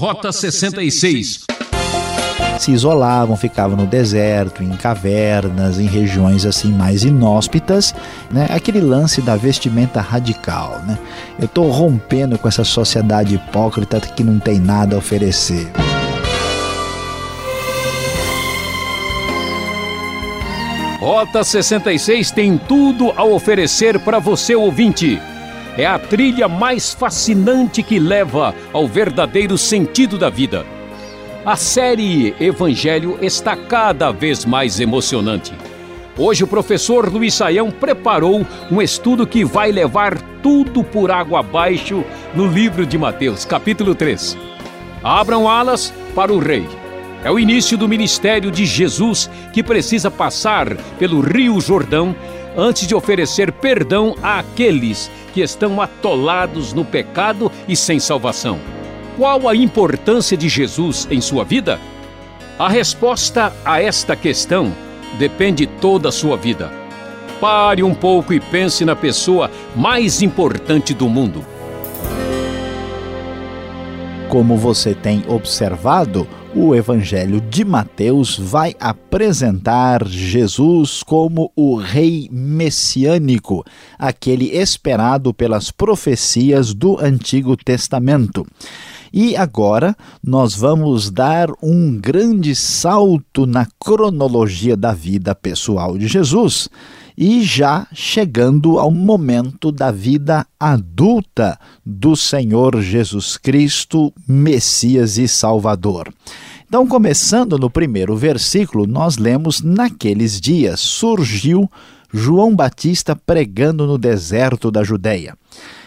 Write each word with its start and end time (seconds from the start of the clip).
Rota 0.00 0.32
66 0.32 1.44
se 2.58 2.72
isolavam, 2.72 3.36
ficavam 3.36 3.76
no 3.76 3.86
deserto, 3.86 4.62
em 4.62 4.70
cavernas, 4.70 5.78
em 5.78 5.84
regiões 5.84 6.46
assim 6.46 6.72
mais 6.72 7.04
inóspitas, 7.04 7.94
né? 8.30 8.46
Aquele 8.48 8.80
lance 8.80 9.20
da 9.20 9.36
vestimenta 9.36 10.00
radical, 10.00 10.80
né? 10.86 10.98
Eu 11.38 11.44
estou 11.44 11.70
rompendo 11.70 12.38
com 12.38 12.48
essa 12.48 12.64
sociedade 12.64 13.34
hipócrita 13.34 14.00
que 14.00 14.24
não 14.24 14.38
tem 14.38 14.58
nada 14.58 14.96
a 14.96 14.98
oferecer. 14.98 15.70
Rota 20.98 21.44
66 21.44 22.30
tem 22.30 22.56
tudo 22.56 23.12
a 23.14 23.24
oferecer 23.24 23.98
para 24.00 24.18
você 24.18 24.54
ouvinte. 24.54 25.20
É 25.80 25.86
a 25.86 25.98
trilha 25.98 26.46
mais 26.46 26.92
fascinante 26.92 27.82
que 27.82 27.98
leva 27.98 28.54
ao 28.70 28.86
verdadeiro 28.86 29.56
sentido 29.56 30.18
da 30.18 30.28
vida. 30.28 30.66
A 31.42 31.56
série 31.56 32.34
Evangelho 32.38 33.16
está 33.22 33.56
cada 33.56 34.10
vez 34.10 34.44
mais 34.44 34.78
emocionante. 34.78 35.54
Hoje 36.18 36.44
o 36.44 36.46
professor 36.46 37.10
Luiz 37.10 37.32
Saião 37.32 37.70
preparou 37.70 38.46
um 38.70 38.82
estudo 38.82 39.26
que 39.26 39.42
vai 39.42 39.72
levar 39.72 40.20
tudo 40.42 40.84
por 40.84 41.10
água 41.10 41.40
abaixo 41.40 42.04
no 42.34 42.46
livro 42.46 42.84
de 42.84 42.98
Mateus, 42.98 43.46
capítulo 43.46 43.94
3. 43.94 44.36
Abram 45.02 45.48
alas 45.48 45.94
para 46.14 46.30
o 46.30 46.38
rei. 46.38 46.68
É 47.24 47.30
o 47.30 47.38
início 47.38 47.78
do 47.78 47.88
ministério 47.88 48.50
de 48.50 48.66
Jesus 48.66 49.30
que 49.50 49.62
precisa 49.62 50.10
passar 50.10 50.76
pelo 50.98 51.22
Rio 51.22 51.58
Jordão 51.58 52.14
antes 52.56 52.86
de 52.86 52.94
oferecer 52.94 53.52
perdão 53.52 54.14
àqueles 54.22 55.10
que 55.32 55.40
estão 55.40 55.80
atolados 55.80 56.72
no 56.72 56.84
pecado 56.84 57.50
e 57.68 57.76
sem 57.76 57.98
salvação. 58.00 58.58
Qual 59.16 59.48
a 59.48 59.54
importância 59.54 60.36
de 60.36 60.48
Jesus 60.48 61.06
em 61.10 61.20
sua 61.20 61.44
vida? 61.44 61.80
A 62.58 62.68
resposta 62.68 63.52
a 63.64 63.80
esta 63.80 64.14
questão 64.14 64.72
depende 65.18 65.66
toda 65.66 66.08
a 66.08 66.12
sua 66.12 66.36
vida. 66.36 66.70
Pare 67.40 67.82
um 67.82 67.94
pouco 67.94 68.34
e 68.34 68.40
pense 68.40 68.84
na 68.84 68.94
pessoa 68.94 69.50
mais 69.74 70.20
importante 70.20 70.92
do 70.92 71.08
mundo. 71.08 71.44
Como 74.28 74.56
você 74.56 74.94
tem 74.94 75.24
observado, 75.26 76.28
o 76.54 76.74
Evangelho 76.74 77.40
de 77.40 77.64
Mateus 77.64 78.36
vai 78.36 78.74
apresentar 78.80 80.06
Jesus 80.06 81.02
como 81.02 81.52
o 81.54 81.76
Rei 81.76 82.28
Messiânico, 82.30 83.64
aquele 83.98 84.56
esperado 84.56 85.32
pelas 85.32 85.70
profecias 85.70 86.74
do 86.74 86.98
Antigo 86.98 87.56
Testamento. 87.56 88.46
E 89.12 89.36
agora 89.36 89.96
nós 90.22 90.54
vamos 90.54 91.10
dar 91.10 91.48
um 91.62 91.98
grande 91.98 92.54
salto 92.54 93.46
na 93.46 93.66
cronologia 93.78 94.76
da 94.76 94.92
vida 94.92 95.34
pessoal 95.34 95.96
de 95.98 96.06
Jesus 96.06 96.68
e 97.16 97.42
já 97.42 97.86
chegando 97.92 98.78
ao 98.78 98.90
momento 98.90 99.70
da 99.72 99.90
vida 99.90 100.46
adulta 100.58 101.58
do 101.84 102.16
Senhor 102.16 102.80
Jesus 102.80 103.36
Cristo, 103.36 104.12
Messias 104.26 105.18
e 105.18 105.26
Salvador. 105.26 106.12
Então, 106.66 106.86
começando 106.86 107.58
no 107.58 107.68
primeiro 107.68 108.16
versículo, 108.16 108.86
nós 108.86 109.16
lemos: 109.16 109.60
Naqueles 109.60 110.40
dias 110.40 110.78
surgiu 110.78 111.68
João 112.12 112.54
Batista 112.54 113.16
pregando 113.16 113.86
no 113.86 113.98
deserto 113.98 114.70
da 114.70 114.84
Judéia. 114.84 115.36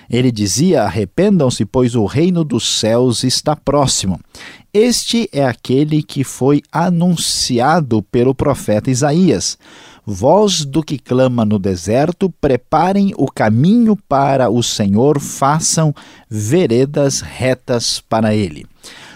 Ele 0.09 0.31
dizia: 0.31 0.83
Arrependam-se, 0.83 1.65
pois 1.65 1.95
o 1.95 2.05
reino 2.05 2.43
dos 2.43 2.67
céus 2.67 3.23
está 3.23 3.55
próximo. 3.55 4.19
Este 4.73 5.29
é 5.31 5.45
aquele 5.45 6.03
que 6.03 6.23
foi 6.23 6.61
anunciado 6.71 8.01
pelo 8.03 8.35
profeta 8.35 8.91
Isaías. 8.91 9.57
Voz 10.05 10.65
do 10.65 10.83
que 10.83 10.97
clama 10.99 11.45
no 11.45 11.57
deserto, 11.57 12.29
preparem 12.29 13.13
o 13.17 13.31
caminho 13.31 13.95
para 13.95 14.49
o 14.49 14.61
Senhor, 14.61 15.19
façam 15.19 15.95
veredas 16.29 17.21
retas 17.21 18.01
para 18.01 18.35
ele. 18.35 18.65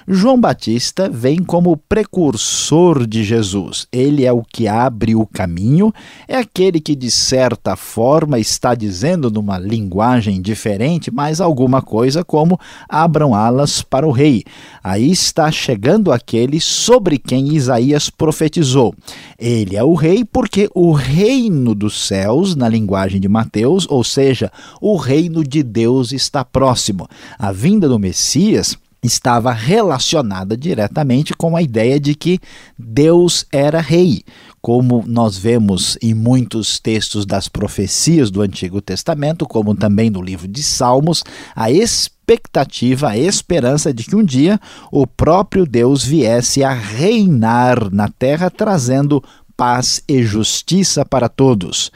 João 0.10 0.40
Batista 0.40 1.10
vem 1.10 1.44
como 1.44 1.76
precursor 1.76 3.06
de 3.06 3.26
Jesus. 3.26 3.90
Ele 3.92 4.24
é 4.24 4.32
o 4.32 4.42
que 4.42 4.66
abre 4.66 5.14
o 5.14 5.28
caminho, 5.28 5.94
é 6.30 6.38
aquele 6.38 6.80
que, 6.80 6.96
de 6.96 7.12
certa 7.12 7.76
forma, 7.76 8.40
está 8.40 8.74
dizendo 8.74 9.30
numa 9.30 9.60
linguagem 9.60 10.42
diferente, 10.42 11.12
mas 11.12 11.42
alguma 11.42 11.82
coisa 11.82 12.24
como 12.24 12.58
abram 12.88 13.36
alas 13.36 13.82
para 13.82 14.08
o 14.08 14.12
rei. 14.12 14.46
Aí 14.82 15.12
está 15.12 15.52
chegando 15.52 16.14
aquele 16.14 16.62
sobre 16.62 17.18
quem 17.18 17.54
Isaías 17.54 18.10
profetizou. 18.10 18.96
Ele 19.38 19.76
é 19.76 19.84
o 19.84 19.94
rei 19.94 20.24
porque 20.24 20.70
o 20.74 20.94
reino 20.94 21.76
dos 21.76 22.08
céus, 22.08 22.56
na 22.56 22.70
linguagem 22.70 23.20
de 23.20 23.28
Mateus, 23.28 23.86
ou 23.90 24.06
seja, 24.06 24.50
o 24.80 24.96
reino 24.96 25.44
de 25.44 25.62
Deus 25.62 26.14
está 26.14 26.46
próximo. 26.46 27.10
A 27.38 27.52
vinda 27.52 27.90
do 27.90 28.00
Messias 28.00 28.78
estava 29.08 29.52
relacionada 29.52 30.56
diretamente 30.56 31.34
com 31.34 31.56
a 31.56 31.62
ideia 31.62 32.00
de 32.00 32.14
que 32.14 32.40
Deus 32.78 33.46
era 33.52 33.82
rei. 33.82 34.24
Como 34.62 35.04
nós 35.08 35.38
vemos 35.38 35.98
em 36.02 36.14
muitos 36.14 36.80
textos 36.80 37.26
das 37.26 37.48
profecias 37.48 38.30
do 38.30 38.42
Antigo 38.42 38.82
Testamento, 38.82 39.46
como 39.46 39.76
também 39.76 40.10
no 40.10 40.22
livro 40.22 40.48
de 40.48 40.62
Salmos, 40.62 41.24
a 41.56 41.72
expectativa, 41.72 43.10
a 43.10 43.18
esperança 43.18 43.94
de 43.94 44.04
que 44.04 44.16
um 44.16 44.24
dia 44.24 44.60
o 44.92 45.08
próprio 45.08 45.66
Deus 45.66 46.04
viesse 46.04 46.64
a 46.64 46.74
reinar 46.74 47.94
na 47.94 48.10
terra, 48.10 48.50
trazendo 48.50 49.24
paz 49.58 50.04
e 50.08 50.22
justiça 50.22 51.04
para 51.04 51.28
todos. 51.28 51.92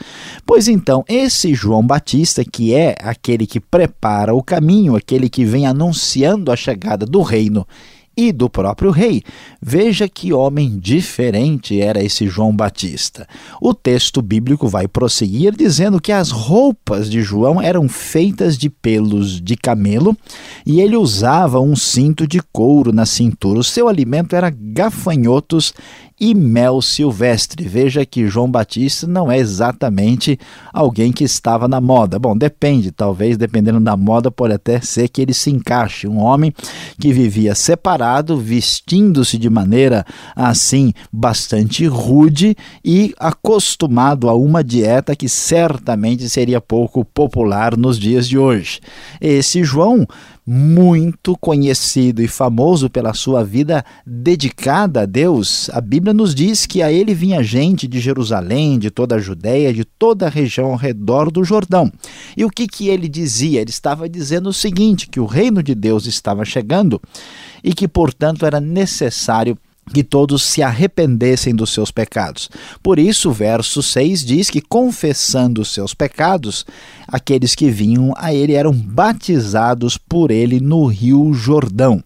Pois 0.45 0.67
então, 0.67 1.05
esse 1.07 1.53
João 1.53 1.85
Batista, 1.85 2.43
que 2.43 2.73
é 2.73 2.95
aquele 2.99 3.45
que 3.45 3.59
prepara 3.59 4.33
o 4.33 4.41
caminho, 4.41 4.95
aquele 4.95 5.29
que 5.29 5.45
vem 5.45 5.67
anunciando 5.67 6.51
a 6.51 6.55
chegada 6.55 7.05
do 7.05 7.21
reino 7.21 7.65
e 8.15 8.31
do 8.31 8.49
próprio 8.49 8.91
rei. 8.91 9.23
Veja 9.61 10.07
que 10.07 10.33
homem 10.33 10.77
diferente 10.77 11.79
era 11.79 12.03
esse 12.03 12.27
João 12.27 12.53
Batista. 12.55 13.27
O 13.61 13.73
texto 13.73 14.21
bíblico 14.21 14.67
vai 14.67 14.87
prosseguir 14.87 15.55
dizendo 15.55 16.01
que 16.01 16.11
as 16.11 16.29
roupas 16.29 17.09
de 17.09 17.21
João 17.21 17.61
eram 17.61 17.87
feitas 17.87 18.57
de 18.57 18.69
pelos 18.69 19.39
de 19.39 19.55
camelo 19.55 20.15
e 20.65 20.81
ele 20.81 20.97
usava 20.97 21.59
um 21.59 21.75
cinto 21.75 22.27
de 22.27 22.41
couro 22.51 22.91
na 22.91 23.05
cintura. 23.05 23.59
O 23.59 23.63
seu 23.63 23.87
alimento 23.87 24.35
era 24.35 24.49
gafanhotos 24.49 25.73
e 26.21 26.35
mel 26.35 26.83
silvestre. 26.83 27.67
Veja 27.67 28.05
que 28.05 28.27
João 28.27 28.49
Batista 28.49 29.07
não 29.07 29.31
é 29.31 29.39
exatamente 29.39 30.37
alguém 30.71 31.11
que 31.11 31.23
estava 31.23 31.67
na 31.67 31.81
moda. 31.81 32.19
Bom, 32.19 32.37
depende, 32.37 32.91
talvez 32.91 33.37
dependendo 33.37 33.79
da 33.79 33.97
moda, 33.97 34.29
pode 34.29 34.53
até 34.53 34.79
ser 34.79 35.09
que 35.09 35.19
ele 35.19 35.33
se 35.33 35.49
encaixe. 35.49 36.07
Um 36.07 36.19
homem 36.19 36.53
que 36.99 37.11
vivia 37.11 37.55
separado, 37.55 38.37
vestindo-se 38.37 39.35
de 39.39 39.49
maneira 39.49 40.05
assim 40.35 40.93
bastante 41.11 41.87
rude 41.87 42.55
e 42.85 43.15
acostumado 43.17 44.29
a 44.29 44.35
uma 44.35 44.63
dieta 44.63 45.15
que 45.15 45.27
certamente 45.27 46.29
seria 46.29 46.61
pouco 46.61 47.03
popular 47.03 47.75
nos 47.75 47.97
dias 47.97 48.27
de 48.27 48.37
hoje. 48.37 48.79
Esse 49.19 49.63
João 49.63 50.05
muito 50.45 51.37
conhecido 51.37 52.21
e 52.21 52.27
famoso 52.27 52.89
pela 52.89 53.13
sua 53.13 53.43
vida 53.43 53.85
dedicada 54.05 55.01
a 55.01 55.05
Deus, 55.05 55.69
a 55.71 55.79
Bíblia 55.79 56.13
nos 56.13 56.33
diz 56.33 56.65
que 56.65 56.81
a 56.81 56.91
ele 56.91 57.13
vinha 57.13 57.43
gente 57.43 57.87
de 57.87 57.99
Jerusalém, 57.99 58.79
de 58.79 58.89
toda 58.89 59.15
a 59.15 59.19
Judéia, 59.19 59.73
de 59.73 59.85
toda 59.85 60.25
a 60.25 60.29
região 60.29 60.71
ao 60.71 60.75
redor 60.75 61.31
do 61.31 61.43
Jordão. 61.43 61.91
E 62.35 62.43
o 62.43 62.49
que, 62.49 62.67
que 62.67 62.87
ele 62.87 63.07
dizia? 63.07 63.61
Ele 63.61 63.69
estava 63.69 64.09
dizendo 64.09 64.49
o 64.49 64.53
seguinte: 64.53 65.07
que 65.07 65.19
o 65.19 65.25
reino 65.25 65.61
de 65.61 65.75
Deus 65.75 66.05
estava 66.05 66.43
chegando 66.43 66.99
e 67.63 67.73
que, 67.73 67.87
portanto, 67.87 68.45
era 68.45 68.59
necessário 68.59 69.57
que 69.93 70.03
todos 70.03 70.43
se 70.43 70.63
arrependessem 70.63 71.53
dos 71.53 71.73
seus 71.73 71.91
pecados. 71.91 72.49
Por 72.81 72.97
isso, 72.97 73.29
o 73.29 73.33
verso 73.33 73.83
6 73.83 74.25
diz 74.25 74.49
que, 74.49 74.61
confessando 74.61 75.61
os 75.61 75.73
seus 75.73 75.93
pecados, 75.93 76.65
aqueles 77.07 77.55
que 77.55 77.69
vinham 77.69 78.13
a 78.17 78.33
ele 78.33 78.53
eram 78.53 78.73
batizados 78.73 79.97
por 79.97 80.31
ele 80.31 80.59
no 80.59 80.85
rio 80.85 81.33
Jordão. 81.33 82.01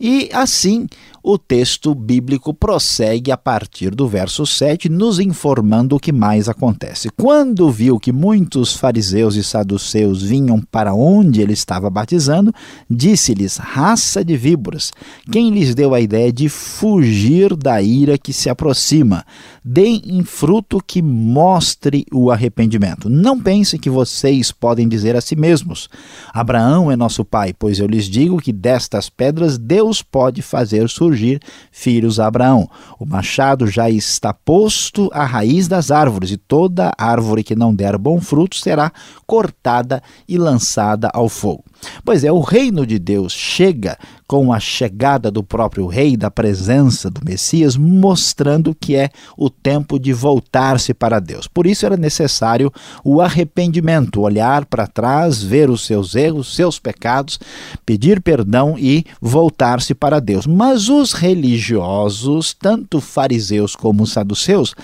E 0.00 0.28
assim, 0.32 0.86
o 1.28 1.36
texto 1.36 1.92
bíblico 1.92 2.54
prossegue 2.54 3.32
a 3.32 3.36
partir 3.36 3.92
do 3.92 4.06
verso 4.06 4.46
7, 4.46 4.88
nos 4.88 5.18
informando 5.18 5.96
o 5.96 5.98
que 5.98 6.12
mais 6.12 6.48
acontece. 6.48 7.10
Quando 7.16 7.68
viu 7.68 7.98
que 7.98 8.12
muitos 8.12 8.76
fariseus 8.76 9.34
e 9.34 9.42
saduceus 9.42 10.22
vinham 10.22 10.60
para 10.60 10.94
onde 10.94 11.42
ele 11.42 11.52
estava 11.52 11.90
batizando, 11.90 12.54
disse-lhes: 12.88 13.56
Raça 13.56 14.24
de 14.24 14.36
víboras, 14.36 14.92
quem 15.28 15.50
lhes 15.50 15.74
deu 15.74 15.94
a 15.94 16.00
ideia 16.00 16.32
de 16.32 16.48
fugir 16.48 17.56
da 17.56 17.82
ira 17.82 18.16
que 18.16 18.32
se 18.32 18.48
aproxima? 18.48 19.26
Deem 19.64 20.00
em 20.06 20.22
fruto 20.22 20.80
que 20.80 21.02
mostre 21.02 22.06
o 22.12 22.30
arrependimento. 22.30 23.08
Não 23.08 23.40
pense 23.40 23.80
que 23.80 23.90
vocês 23.90 24.52
podem 24.52 24.86
dizer 24.88 25.16
a 25.16 25.20
si 25.20 25.34
mesmos: 25.34 25.88
Abraão 26.32 26.88
é 26.88 26.94
nosso 26.94 27.24
pai, 27.24 27.52
pois 27.52 27.80
eu 27.80 27.88
lhes 27.88 28.04
digo 28.04 28.40
que 28.40 28.52
destas 28.52 29.10
pedras 29.10 29.58
Deus 29.58 30.02
pode 30.02 30.40
fazer 30.40 30.88
surgir 30.88 31.15
filhos 31.72 32.20
a 32.20 32.26
Abraão. 32.26 32.68
O 32.98 33.06
machado 33.06 33.66
já 33.66 33.90
está 33.90 34.32
posto 34.32 35.10
à 35.12 35.24
raiz 35.24 35.68
das 35.68 35.90
árvores, 35.90 36.30
e 36.30 36.36
toda 36.36 36.92
árvore 36.96 37.42
que 37.42 37.54
não 37.54 37.74
der 37.74 37.98
bom 37.98 38.20
fruto 38.20 38.56
será 38.56 38.92
cortada 39.26 40.02
e 40.28 40.38
lançada 40.38 41.10
ao 41.12 41.28
fogo. 41.28 41.64
Pois 42.04 42.24
é, 42.24 42.32
o 42.32 42.40
reino 42.40 42.86
de 42.86 42.98
Deus 42.98 43.32
chega 43.32 43.98
com 44.26 44.52
a 44.52 44.58
chegada 44.58 45.30
do 45.30 45.42
próprio 45.42 45.86
rei, 45.86 46.16
da 46.16 46.30
presença 46.30 47.08
do 47.08 47.20
Messias, 47.24 47.76
mostrando 47.76 48.74
que 48.74 48.96
é 48.96 49.10
o 49.36 49.48
tempo 49.48 49.98
de 49.98 50.12
voltar-se 50.12 50.92
para 50.92 51.20
Deus. 51.20 51.46
Por 51.46 51.66
isso 51.66 51.86
era 51.86 51.96
necessário 51.96 52.72
o 53.04 53.20
arrependimento, 53.20 54.20
olhar 54.20 54.64
para 54.64 54.86
trás, 54.86 55.42
ver 55.42 55.70
os 55.70 55.86
seus 55.86 56.14
erros, 56.14 56.54
seus 56.54 56.78
pecados, 56.78 57.38
pedir 57.84 58.20
perdão 58.20 58.76
e 58.78 59.04
voltar-se 59.20 59.94
para 59.94 60.20
Deus. 60.20 60.46
Mas 60.46 60.88
os 60.88 61.12
religiosos, 61.12 62.52
tanto 62.52 63.00
fariseus 63.00 63.76
como 63.76 64.06
saduceus, 64.06 64.74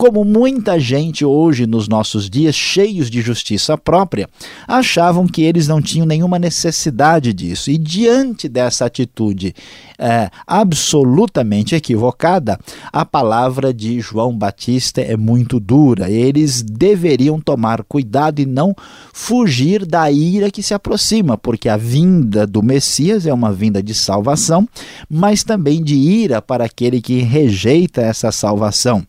como 0.00 0.24
muita 0.24 0.80
gente 0.80 1.26
hoje 1.26 1.66
nos 1.66 1.86
nossos 1.86 2.30
dias, 2.30 2.54
cheios 2.54 3.10
de 3.10 3.20
justiça 3.20 3.76
própria, 3.76 4.30
achavam 4.66 5.26
que 5.26 5.42
eles 5.42 5.68
não 5.68 5.82
tinham 5.82 6.06
nenhuma 6.06 6.38
necessidade 6.38 7.34
disso. 7.34 7.70
E 7.70 7.76
diante 7.76 8.48
dessa 8.48 8.86
atitude 8.86 9.54
é, 9.98 10.30
absolutamente 10.46 11.74
equivocada, 11.74 12.58
a 12.90 13.04
palavra 13.04 13.74
de 13.74 14.00
João 14.00 14.34
Batista 14.34 15.02
é 15.02 15.18
muito 15.18 15.60
dura. 15.60 16.10
Eles 16.10 16.62
deveriam 16.62 17.38
tomar 17.38 17.84
cuidado 17.84 18.40
e 18.40 18.46
não 18.46 18.74
fugir 19.12 19.84
da 19.84 20.10
ira 20.10 20.50
que 20.50 20.62
se 20.62 20.72
aproxima, 20.72 21.36
porque 21.36 21.68
a 21.68 21.76
vinda 21.76 22.46
do 22.46 22.62
Messias 22.62 23.26
é 23.26 23.34
uma 23.34 23.52
vinda 23.52 23.82
de 23.82 23.92
salvação, 23.92 24.66
mas 25.10 25.44
também 25.44 25.84
de 25.84 25.94
ira 25.94 26.40
para 26.40 26.64
aquele 26.64 27.02
que 27.02 27.20
rejeita 27.20 28.00
essa 28.00 28.32
salvação. 28.32 29.04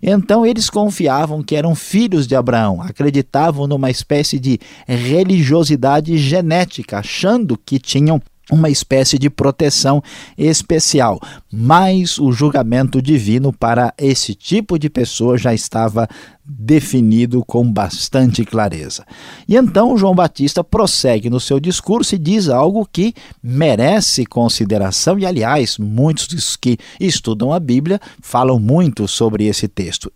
Então 0.00 0.35
eles 0.44 0.68
confiavam 0.68 1.42
que 1.42 1.54
eram 1.54 1.74
filhos 1.74 2.26
de 2.26 2.34
Abraão, 2.34 2.82
acreditavam 2.82 3.66
numa 3.66 3.90
espécie 3.90 4.38
de 4.38 4.58
religiosidade 4.86 6.18
genética, 6.18 6.98
achando 6.98 7.56
que 7.56 7.78
tinham 7.78 8.20
uma 8.50 8.70
espécie 8.70 9.18
de 9.18 9.28
proteção 9.28 10.02
especial, 10.38 11.20
mas 11.52 12.18
o 12.18 12.30
julgamento 12.30 13.02
divino 13.02 13.52
para 13.52 13.92
esse 13.98 14.34
tipo 14.34 14.78
de 14.78 14.88
pessoa 14.88 15.36
já 15.36 15.52
estava 15.52 16.08
definido 16.44 17.44
com 17.44 17.70
bastante 17.70 18.44
clareza. 18.44 19.04
E 19.48 19.56
então 19.56 19.98
João 19.98 20.14
Batista 20.14 20.62
prossegue 20.62 21.28
no 21.28 21.40
seu 21.40 21.58
discurso 21.58 22.14
e 22.14 22.18
diz 22.18 22.48
algo 22.48 22.88
que 22.90 23.14
merece 23.42 24.24
consideração, 24.24 25.18
e 25.18 25.26
aliás, 25.26 25.76
muitos 25.76 26.56
que 26.56 26.78
estudam 27.00 27.52
a 27.52 27.58
Bíblia 27.58 28.00
falam 28.22 28.60
muito 28.60 29.08
sobre 29.08 29.46
esse 29.46 29.66
texto. 29.66 30.12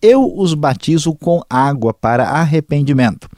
Eu 0.00 0.32
os 0.36 0.54
batizo 0.54 1.14
com 1.14 1.42
água 1.48 1.92
para 1.92 2.28
arrependimento. 2.28 3.28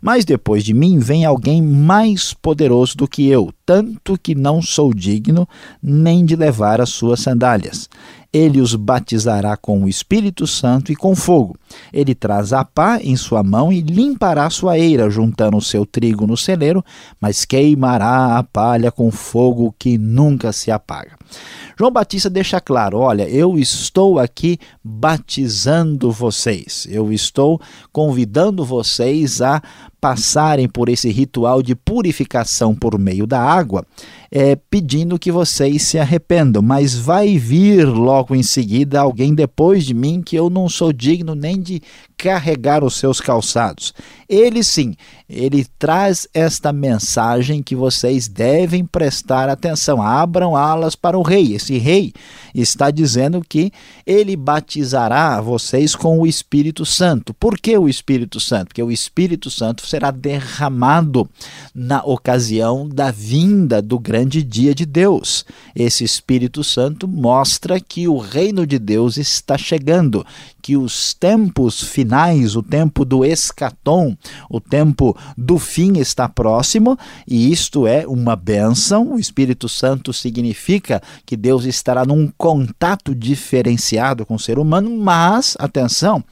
Mas 0.00 0.24
depois 0.24 0.64
de 0.64 0.72
mim 0.72 0.98
vem 0.98 1.24
alguém 1.24 1.60
mais 1.60 2.32
poderoso 2.32 2.96
do 2.96 3.08
que 3.08 3.28
eu, 3.28 3.52
tanto 3.66 4.18
que 4.18 4.34
não 4.34 4.62
sou 4.62 4.94
digno 4.94 5.48
nem 5.82 6.24
de 6.24 6.34
levar 6.34 6.80
as 6.80 6.90
suas 6.90 7.20
sandálias. 7.20 7.88
Ele 8.32 8.62
os 8.62 8.74
batizará 8.74 9.58
com 9.58 9.84
o 9.84 9.88
Espírito 9.88 10.46
Santo 10.46 10.90
e 10.90 10.96
com 10.96 11.14
fogo. 11.14 11.54
Ele 11.92 12.14
traz 12.14 12.54
a 12.54 12.64
pá 12.64 12.98
em 12.98 13.14
sua 13.14 13.42
mão 13.42 13.70
e 13.70 13.82
limpará 13.82 14.48
sua 14.48 14.78
eira, 14.78 15.10
juntando 15.10 15.58
o 15.58 15.62
seu 15.62 15.84
trigo 15.84 16.26
no 16.26 16.36
celeiro, 16.36 16.82
mas 17.20 17.44
queimará 17.44 18.38
a 18.38 18.42
palha 18.42 18.90
com 18.90 19.10
fogo 19.10 19.74
que 19.78 19.98
nunca 19.98 20.50
se 20.50 20.70
apaga. 20.70 21.18
João 21.82 21.90
Batista 21.90 22.30
deixa 22.30 22.60
claro: 22.60 22.98
olha, 22.98 23.28
eu 23.28 23.58
estou 23.58 24.20
aqui 24.20 24.56
batizando 24.84 26.12
vocês, 26.12 26.86
eu 26.88 27.12
estou 27.12 27.60
convidando 27.90 28.64
vocês 28.64 29.42
a 29.42 29.60
passarem 30.00 30.68
por 30.68 30.88
esse 30.88 31.10
ritual 31.10 31.60
de 31.60 31.74
purificação 31.74 32.72
por 32.72 32.96
meio 32.96 33.26
da 33.26 33.40
água, 33.40 33.84
é, 34.30 34.54
pedindo 34.54 35.18
que 35.18 35.32
vocês 35.32 35.82
se 35.82 35.98
arrependam. 35.98 36.62
Mas 36.62 36.94
vai 36.94 37.36
vir 37.36 37.84
logo 37.84 38.32
em 38.32 38.44
seguida 38.44 39.00
alguém 39.00 39.34
depois 39.34 39.84
de 39.84 39.92
mim 39.92 40.22
que 40.24 40.36
eu 40.36 40.48
não 40.48 40.68
sou 40.68 40.92
digno 40.92 41.34
nem 41.34 41.60
de 41.60 41.82
carregar 42.22 42.84
os 42.84 42.94
seus 42.94 43.20
calçados. 43.20 43.92
Ele 44.28 44.62
sim, 44.62 44.94
ele 45.28 45.66
traz 45.78 46.28
esta 46.32 46.72
mensagem 46.72 47.62
que 47.62 47.74
vocês 47.74 48.28
devem 48.28 48.84
prestar 48.84 49.48
atenção. 49.48 50.00
Abram 50.00 50.56
alas 50.56 50.94
para 50.94 51.18
o 51.18 51.22
rei. 51.22 51.54
Esse 51.54 51.76
rei 51.78 52.14
está 52.54 52.90
dizendo 52.90 53.42
que 53.46 53.72
ele 54.06 54.36
batizará 54.36 55.40
vocês 55.40 55.96
com 55.96 56.18
o 56.18 56.26
Espírito 56.26 56.86
Santo. 56.86 57.34
Por 57.34 57.58
que 57.58 57.76
o 57.76 57.88
Espírito 57.88 58.38
Santo? 58.38 58.68
Porque 58.68 58.82
o 58.82 58.92
Espírito 58.92 59.50
Santo 59.50 59.86
será 59.86 60.10
derramado 60.10 61.28
na 61.74 62.02
ocasião 62.04 62.88
da 62.88 63.10
vinda 63.10 63.82
do 63.82 63.98
grande 63.98 64.42
dia 64.42 64.74
de 64.74 64.86
Deus. 64.86 65.44
Esse 65.74 66.04
Espírito 66.04 66.62
Santo 66.62 67.08
mostra 67.08 67.80
que 67.80 68.06
o 68.06 68.16
reino 68.16 68.66
de 68.66 68.78
Deus 68.78 69.16
está 69.16 69.58
chegando, 69.58 70.24
que 70.62 70.76
os 70.76 71.12
tempos 71.12 71.82
finais, 71.82 72.54
o 72.54 72.62
tempo 72.62 73.04
do 73.04 73.24
escatom, 73.24 74.16
o 74.48 74.60
tempo 74.60 75.16
do 75.36 75.58
fim 75.58 75.98
está 75.98 76.28
próximo, 76.28 76.96
e 77.26 77.50
isto 77.50 77.86
é 77.86 78.06
uma 78.06 78.36
bênção. 78.36 79.14
O 79.14 79.18
Espírito 79.18 79.68
Santo 79.68 80.12
significa 80.12 81.02
que 81.26 81.36
Deus 81.36 81.64
estará 81.64 82.04
num 82.04 82.30
contato 82.38 83.14
diferenciado 83.14 84.24
com 84.24 84.36
o 84.36 84.38
ser 84.38 84.58
humano, 84.58 84.96
mas, 84.96 85.56
atenção, 85.58 86.24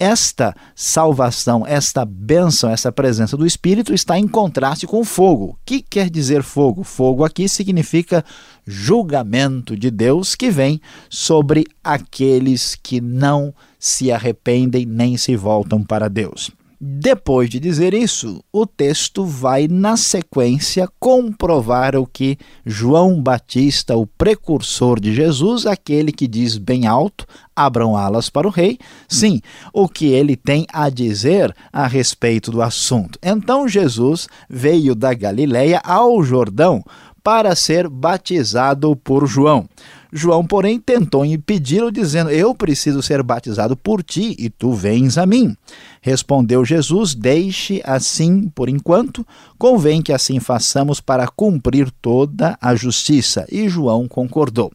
esta 0.00 0.56
salvação, 0.74 1.66
esta 1.66 2.06
bênção, 2.06 2.70
essa 2.70 2.90
presença 2.90 3.36
do 3.36 3.46
Espírito 3.46 3.92
está 3.92 4.18
em 4.18 4.26
contraste 4.26 4.86
com 4.86 5.00
o 5.00 5.04
fogo. 5.04 5.44
O 5.44 5.56
que 5.64 5.82
quer 5.82 6.08
dizer 6.08 6.42
fogo? 6.42 6.82
Fogo 6.82 7.22
aqui 7.22 7.46
significa 7.46 8.24
julgamento 8.66 9.76
de 9.76 9.90
Deus 9.90 10.34
que 10.34 10.50
vem 10.50 10.80
sobre 11.10 11.66
aqueles 11.84 12.74
que 12.74 12.98
não 12.98 13.54
se 13.78 14.10
arrependem 14.10 14.86
nem 14.86 15.18
se 15.18 15.36
voltam 15.36 15.84
para 15.84 16.08
Deus. 16.08 16.50
Depois 16.82 17.50
de 17.50 17.60
dizer 17.60 17.92
isso, 17.92 18.42
o 18.50 18.64
texto 18.64 19.22
vai, 19.22 19.68
na 19.68 19.98
sequência, 19.98 20.88
comprovar 20.98 21.94
o 21.94 22.06
que 22.06 22.38
João 22.64 23.20
Batista, 23.20 23.94
o 23.96 24.06
precursor 24.06 24.98
de 24.98 25.12
Jesus, 25.12 25.66
aquele 25.66 26.10
que 26.10 26.26
diz 26.26 26.56
bem 26.56 26.86
alto: 26.86 27.26
abram 27.54 27.98
alas 27.98 28.30
para 28.30 28.48
o 28.48 28.50
rei, 28.50 28.78
sim, 29.06 29.42
o 29.74 29.86
que 29.86 30.06
ele 30.06 30.36
tem 30.36 30.64
a 30.72 30.88
dizer 30.88 31.54
a 31.70 31.86
respeito 31.86 32.50
do 32.50 32.62
assunto. 32.62 33.18
Então 33.22 33.68
Jesus 33.68 34.26
veio 34.48 34.94
da 34.94 35.12
Galiléia 35.12 35.82
ao 35.84 36.22
Jordão 36.22 36.82
para 37.22 37.54
ser 37.54 37.90
batizado 37.90 38.96
por 38.96 39.26
João. 39.26 39.68
João, 40.12 40.44
porém, 40.44 40.78
tentou 40.80 41.24
impedi-lo, 41.24 41.92
dizendo: 41.92 42.30
Eu 42.30 42.54
preciso 42.54 43.02
ser 43.02 43.22
batizado 43.22 43.76
por 43.76 44.02
ti 44.02 44.34
e 44.38 44.50
tu 44.50 44.72
vens 44.72 45.16
a 45.16 45.24
mim. 45.24 45.56
Respondeu 46.02 46.64
Jesus: 46.64 47.14
Deixe 47.14 47.80
assim 47.84 48.48
por 48.48 48.68
enquanto, 48.68 49.24
convém 49.56 50.02
que 50.02 50.12
assim 50.12 50.40
façamos 50.40 51.00
para 51.00 51.28
cumprir 51.28 51.90
toda 52.02 52.58
a 52.60 52.74
justiça. 52.74 53.46
E 53.50 53.68
João 53.68 54.08
concordou. 54.08 54.72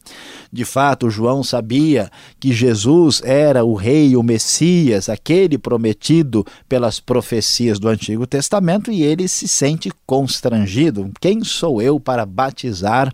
De 0.51 0.63
fato, 0.63 1.09
João 1.09 1.43
sabia 1.43 2.09
que 2.39 2.53
Jesus 2.53 3.21
era 3.25 3.65
o 3.65 3.73
rei, 3.73 4.15
o 4.15 4.23
Messias, 4.23 5.09
aquele 5.09 5.57
prometido 5.57 6.45
pelas 6.69 6.99
profecias 6.99 7.77
do 7.77 7.89
Antigo 7.89 8.25
Testamento, 8.25 8.89
e 8.91 9.03
ele 9.03 9.27
se 9.27 9.47
sente 9.47 9.91
constrangido. 10.05 11.11
Quem 11.19 11.43
sou 11.43 11.81
eu 11.81 11.99
para 11.99 12.25
batizar? 12.25 13.11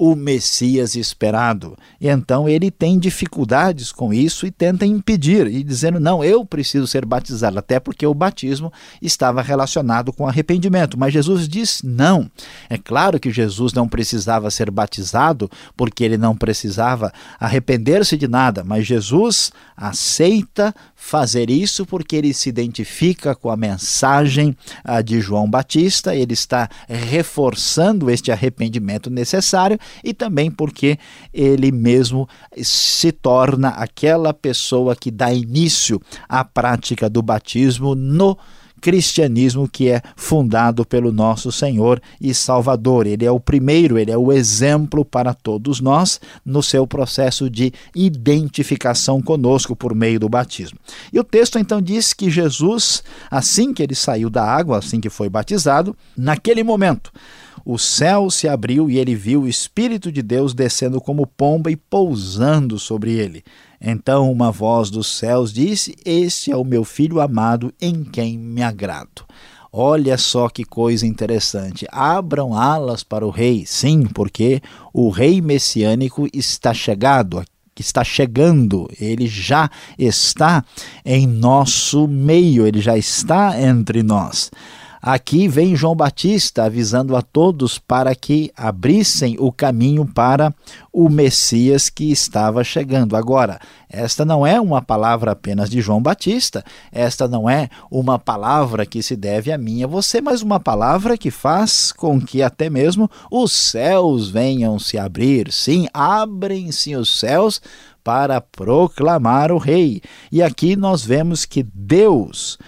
O 0.00 0.16
Messias 0.16 0.94
esperado. 0.94 1.76
E 2.00 2.08
então 2.08 2.48
ele 2.48 2.70
tem 2.70 2.98
dificuldades 2.98 3.92
com 3.92 4.14
isso 4.14 4.46
e 4.46 4.50
tenta 4.50 4.86
impedir, 4.86 5.46
e 5.46 5.62
dizendo: 5.62 6.00
não, 6.00 6.24
eu 6.24 6.42
preciso 6.42 6.86
ser 6.86 7.04
batizado, 7.04 7.58
até 7.58 7.78
porque 7.78 8.06
o 8.06 8.14
batismo 8.14 8.72
estava 9.02 9.42
relacionado 9.42 10.10
com 10.10 10.26
arrependimento. 10.26 10.98
Mas 10.98 11.12
Jesus 11.12 11.46
diz: 11.46 11.82
não. 11.84 12.30
É 12.70 12.78
claro 12.78 13.20
que 13.20 13.30
Jesus 13.30 13.74
não 13.74 13.86
precisava 13.86 14.50
ser 14.50 14.70
batizado, 14.70 15.50
porque 15.76 16.02
ele 16.02 16.16
não 16.16 16.34
precisava 16.34 17.12
arrepender-se 17.38 18.16
de 18.16 18.26
nada, 18.26 18.64
mas 18.64 18.86
Jesus 18.86 19.52
aceita 19.76 20.74
fazer 21.02 21.48
isso 21.48 21.86
porque 21.86 22.14
ele 22.14 22.32
se 22.34 22.50
identifica 22.50 23.34
com 23.34 23.48
a 23.50 23.56
mensagem 23.56 24.54
ah, 24.84 25.00
de 25.00 25.18
João 25.18 25.48
Batista, 25.50 26.14
ele 26.14 26.34
está 26.34 26.68
reforçando 26.86 28.10
este 28.10 28.30
arrependimento 28.30 29.08
necessário 29.08 29.78
e 30.04 30.12
também 30.12 30.50
porque 30.50 30.98
ele 31.32 31.72
mesmo 31.72 32.28
se 32.62 33.10
torna 33.12 33.70
aquela 33.70 34.34
pessoa 34.34 34.94
que 34.94 35.10
dá 35.10 35.32
início 35.32 36.00
à 36.28 36.44
prática 36.44 37.08
do 37.08 37.22
batismo 37.22 37.94
no 37.94 38.36
cristianismo 38.80 39.68
que 39.68 39.88
é 39.88 40.02
fundado 40.16 40.84
pelo 40.84 41.12
nosso 41.12 41.52
Senhor 41.52 42.00
e 42.20 42.32
Salvador. 42.32 43.06
Ele 43.06 43.24
é 43.24 43.30
o 43.30 43.38
primeiro, 43.38 43.98
ele 43.98 44.10
é 44.10 44.16
o 44.16 44.32
exemplo 44.32 45.04
para 45.04 45.34
todos 45.34 45.80
nós 45.80 46.20
no 46.44 46.62
seu 46.62 46.86
processo 46.86 47.50
de 47.50 47.72
identificação 47.94 49.20
conosco 49.20 49.76
por 49.76 49.94
meio 49.94 50.18
do 50.18 50.28
batismo. 50.28 50.78
E 51.12 51.20
o 51.20 51.24
texto 51.24 51.58
então 51.58 51.80
diz 51.80 52.12
que 52.12 52.30
Jesus, 52.30 53.02
assim 53.30 53.72
que 53.72 53.82
ele 53.82 53.94
saiu 53.94 54.30
da 54.30 54.44
água, 54.44 54.78
assim 54.78 55.00
que 55.00 55.10
foi 55.10 55.28
batizado, 55.28 55.94
naquele 56.16 56.64
momento, 56.64 57.12
o 57.64 57.78
céu 57.78 58.30
se 58.30 58.48
abriu 58.48 58.90
e 58.90 58.98
ele 58.98 59.14
viu 59.14 59.42
o 59.42 59.48
Espírito 59.48 60.10
de 60.10 60.22
Deus 60.22 60.54
descendo 60.54 61.00
como 61.00 61.26
pomba 61.26 61.70
e 61.70 61.76
pousando 61.76 62.78
sobre 62.78 63.12
ele. 63.12 63.44
Então 63.80 64.30
uma 64.30 64.50
voz 64.50 64.90
dos 64.90 65.06
céus 65.06 65.52
disse: 65.52 65.96
Este 66.04 66.52
é 66.52 66.56
o 66.56 66.64
meu 66.64 66.84
filho 66.84 67.20
amado 67.20 67.72
em 67.80 68.04
quem 68.04 68.38
me 68.38 68.62
agrado. 68.62 69.24
Olha 69.72 70.18
só 70.18 70.48
que 70.48 70.64
coisa 70.64 71.06
interessante. 71.06 71.86
Abram 71.90 72.54
alas 72.54 73.04
para 73.04 73.24
o 73.24 73.30
rei. 73.30 73.64
Sim, 73.64 74.02
porque 74.02 74.60
o 74.92 75.10
rei 75.10 75.40
messiânico 75.40 76.26
está 76.34 76.74
chegado, 76.74 77.44
está 77.78 78.04
chegando, 78.04 78.88
ele 79.00 79.26
já 79.26 79.70
está 79.98 80.64
em 81.04 81.26
nosso 81.26 82.06
meio, 82.06 82.66
ele 82.66 82.80
já 82.80 82.96
está 82.98 83.60
entre 83.60 84.02
nós. 84.02 84.50
Aqui 85.02 85.48
vem 85.48 85.74
João 85.74 85.96
Batista 85.96 86.64
avisando 86.64 87.16
a 87.16 87.22
todos 87.22 87.78
para 87.78 88.14
que 88.14 88.52
abrissem 88.54 89.34
o 89.38 89.50
caminho 89.50 90.04
para 90.04 90.54
o 90.92 91.08
Messias 91.08 91.88
que 91.88 92.12
estava 92.12 92.62
chegando. 92.62 93.16
Agora, 93.16 93.58
esta 93.88 94.26
não 94.26 94.46
é 94.46 94.60
uma 94.60 94.82
palavra 94.82 95.32
apenas 95.32 95.70
de 95.70 95.80
João 95.80 96.02
Batista, 96.02 96.62
esta 96.92 97.26
não 97.26 97.48
é 97.48 97.70
uma 97.90 98.18
palavra 98.18 98.84
que 98.84 99.02
se 99.02 99.16
deve 99.16 99.50
a 99.50 99.56
mim 99.56 99.78
e 99.78 99.84
a 99.84 99.86
você, 99.86 100.20
mas 100.20 100.42
uma 100.42 100.60
palavra 100.60 101.16
que 101.16 101.30
faz 101.30 101.92
com 101.92 102.20
que 102.20 102.42
até 102.42 102.68
mesmo 102.68 103.10
os 103.30 103.52
céus 103.52 104.28
venham 104.28 104.78
se 104.78 104.98
abrir. 104.98 105.50
Sim, 105.50 105.88
abrem-se 105.94 106.94
os 106.94 107.18
céus 107.18 107.62
para 108.04 108.40
proclamar 108.40 109.50
o 109.50 109.58
Rei. 109.58 110.02
E 110.30 110.42
aqui 110.42 110.76
nós 110.76 111.04
vemos 111.04 111.44
que 111.44 111.62
Deus 111.62 112.58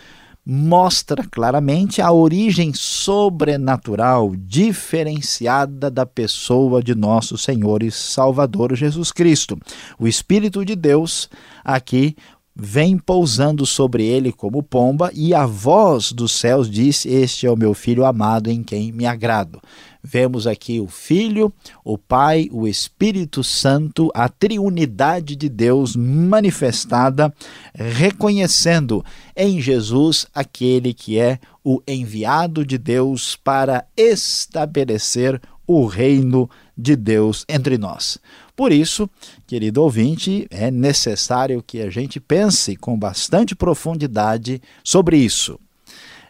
mostra 0.44 1.24
claramente 1.30 2.02
a 2.02 2.10
origem 2.10 2.72
sobrenatural, 2.74 4.34
diferenciada 4.36 5.90
da 5.90 6.04
pessoa 6.04 6.82
de 6.82 6.94
nosso 6.94 7.38
Senhor 7.38 7.82
e 7.82 7.90
Salvador 7.90 8.74
Jesus 8.74 9.12
Cristo. 9.12 9.56
O 9.98 10.08
Espírito 10.08 10.64
de 10.64 10.74
Deus 10.74 11.30
aqui 11.64 12.16
vem 12.54 12.98
pousando 12.98 13.64
sobre 13.64 14.04
ele 14.04 14.32
como 14.32 14.62
pomba, 14.62 15.10
e 15.14 15.32
a 15.32 15.46
voz 15.46 16.12
dos 16.12 16.32
céus 16.32 16.70
diz: 16.70 17.06
Este 17.06 17.46
é 17.46 17.50
o 17.50 17.56
meu 17.56 17.72
filho 17.72 18.04
amado 18.04 18.50
em 18.50 18.62
quem 18.62 18.92
me 18.92 19.06
agrado. 19.06 19.60
Vemos 20.02 20.48
aqui 20.48 20.80
o 20.80 20.88
Filho, 20.88 21.52
o 21.84 21.96
Pai, 21.96 22.48
o 22.50 22.66
Espírito 22.66 23.44
Santo, 23.44 24.10
a 24.12 24.28
triunidade 24.28 25.36
de 25.36 25.48
Deus 25.48 25.94
manifestada, 25.94 27.32
reconhecendo 27.72 29.04
em 29.36 29.60
Jesus 29.60 30.26
aquele 30.34 30.92
que 30.92 31.20
é 31.20 31.38
o 31.64 31.80
enviado 31.86 32.66
de 32.66 32.76
Deus 32.78 33.36
para 33.36 33.86
estabelecer 33.96 35.40
o 35.64 35.86
reino 35.86 36.50
de 36.76 36.96
Deus 36.96 37.44
entre 37.48 37.78
nós. 37.78 38.18
Por 38.56 38.72
isso, 38.72 39.08
querido 39.46 39.82
ouvinte, 39.82 40.46
é 40.50 40.70
necessário 40.70 41.62
que 41.64 41.80
a 41.80 41.88
gente 41.88 42.18
pense 42.18 42.76
com 42.76 42.98
bastante 42.98 43.54
profundidade 43.54 44.60
sobre 44.82 45.16
isso. 45.16 45.58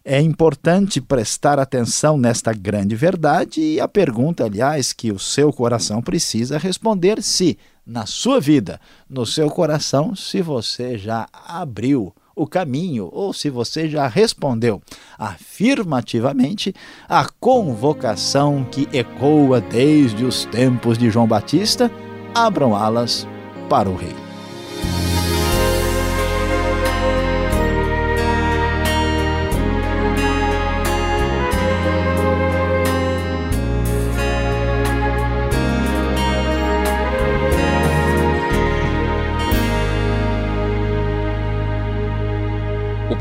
É 0.04 0.20
importante 0.20 1.00
prestar 1.00 1.60
atenção 1.60 2.18
nesta 2.18 2.52
grande 2.52 2.96
verdade 2.96 3.60
e 3.60 3.80
a 3.80 3.86
pergunta, 3.86 4.44
aliás, 4.44 4.92
que 4.92 5.12
o 5.12 5.18
seu 5.18 5.52
coração 5.52 6.02
precisa 6.02 6.58
responder 6.58 7.22
se, 7.22 7.56
na 7.86 8.04
sua 8.04 8.40
vida, 8.40 8.80
no 9.08 9.24
seu 9.24 9.48
coração, 9.48 10.16
se 10.16 10.42
você 10.42 10.98
já 10.98 11.28
abriu 11.32 12.12
o 12.34 12.46
caminho 12.46 13.10
ou 13.12 13.32
se 13.32 13.48
você 13.48 13.88
já 13.88 14.08
respondeu 14.08 14.82
afirmativamente 15.18 16.74
à 17.08 17.28
convocação 17.38 18.64
que 18.64 18.88
ecoa 18.92 19.60
desde 19.60 20.24
os 20.24 20.44
tempos 20.46 20.98
de 20.98 21.10
João 21.10 21.28
Batista, 21.28 21.90
abram 22.34 22.74
alas 22.74 23.26
para 23.68 23.88
o 23.88 23.94
Rei. 23.94 24.21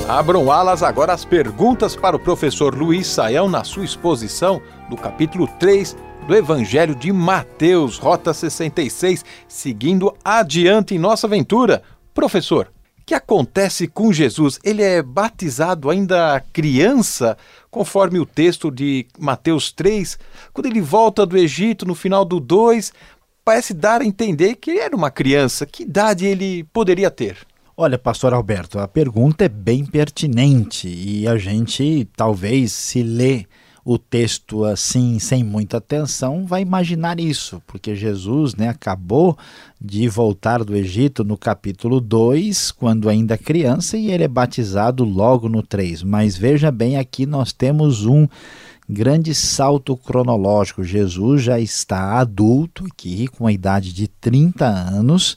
Abram 0.09 0.51
alas 0.51 0.81
agora 0.81 1.13
as 1.13 1.23
perguntas 1.23 1.95
para 1.95 2.15
o 2.15 2.19
professor 2.19 2.73
Luiz 2.73 3.05
Saião 3.05 3.47
na 3.47 3.63
sua 3.63 3.85
exposição 3.85 4.59
do 4.89 4.97
capítulo 4.97 5.47
3 5.59 5.95
do 6.25 6.35
Evangelho 6.35 6.95
de 6.95 7.13
Mateus, 7.13 7.99
Rota 7.99 8.33
66, 8.33 9.23
seguindo 9.47 10.11
adiante 10.25 10.95
em 10.95 10.97
nossa 10.97 11.27
aventura. 11.27 11.83
Professor, 12.11 12.71
o 12.99 13.05
que 13.05 13.13
acontece 13.13 13.87
com 13.87 14.11
Jesus? 14.11 14.59
Ele 14.63 14.81
é 14.81 15.03
batizado 15.03 15.91
ainda 15.91 16.43
criança, 16.51 17.37
conforme 17.69 18.17
o 18.17 18.25
texto 18.25 18.71
de 18.71 19.05
Mateus 19.15 19.71
3, 19.71 20.17
quando 20.51 20.65
ele 20.65 20.81
volta 20.81 21.23
do 21.23 21.37
Egito 21.37 21.85
no 21.85 21.93
final 21.93 22.25
do 22.25 22.39
2, 22.39 22.91
parece 23.45 23.75
dar 23.75 24.01
a 24.01 24.05
entender 24.05 24.55
que 24.55 24.71
ele 24.71 24.79
era 24.79 24.95
uma 24.95 25.11
criança. 25.11 25.67
Que 25.67 25.83
idade 25.83 26.25
ele 26.25 26.63
poderia 26.73 27.11
ter? 27.11 27.37
Olha, 27.81 27.97
pastor 27.97 28.33
Alberto, 28.33 28.77
a 28.77 28.89
pergunta 28.89 29.45
é 29.45 29.47
bem 29.47 29.85
pertinente 29.85 30.89
e 30.89 31.25
a 31.25 31.37
gente 31.37 32.05
talvez 32.13 32.73
se 32.73 33.01
lê 33.01 33.45
o 33.85 33.97
texto 33.97 34.65
assim, 34.65 35.17
sem 35.17 35.45
muita 35.45 35.77
atenção, 35.77 36.45
vai 36.45 36.61
imaginar 36.61 37.21
isso, 37.21 37.63
porque 37.65 37.95
Jesus 37.95 38.53
né, 38.53 38.67
acabou 38.67 39.37
de 39.79 40.09
voltar 40.09 40.61
do 40.65 40.75
Egito 40.75 41.23
no 41.23 41.37
capítulo 41.37 42.01
2, 42.01 42.73
quando 42.73 43.07
ainda 43.07 43.37
criança, 43.37 43.95
e 43.97 44.11
ele 44.11 44.25
é 44.25 44.27
batizado 44.27 45.05
logo 45.05 45.47
no 45.47 45.63
3. 45.63 46.03
Mas 46.03 46.35
veja 46.35 46.69
bem, 46.71 46.97
aqui 46.97 47.25
nós 47.25 47.53
temos 47.53 48.05
um 48.05 48.27
grande 48.89 49.35
salto 49.35 49.95
cronológico. 49.95 50.83
Jesus 50.83 51.43
já 51.43 51.59
está 51.59 52.19
adulto 52.19 52.85
aqui, 52.91 53.27
com 53.27 53.45
a 53.45 53.51
idade 53.51 53.93
de 53.93 54.07
30 54.07 54.65
anos, 54.65 55.35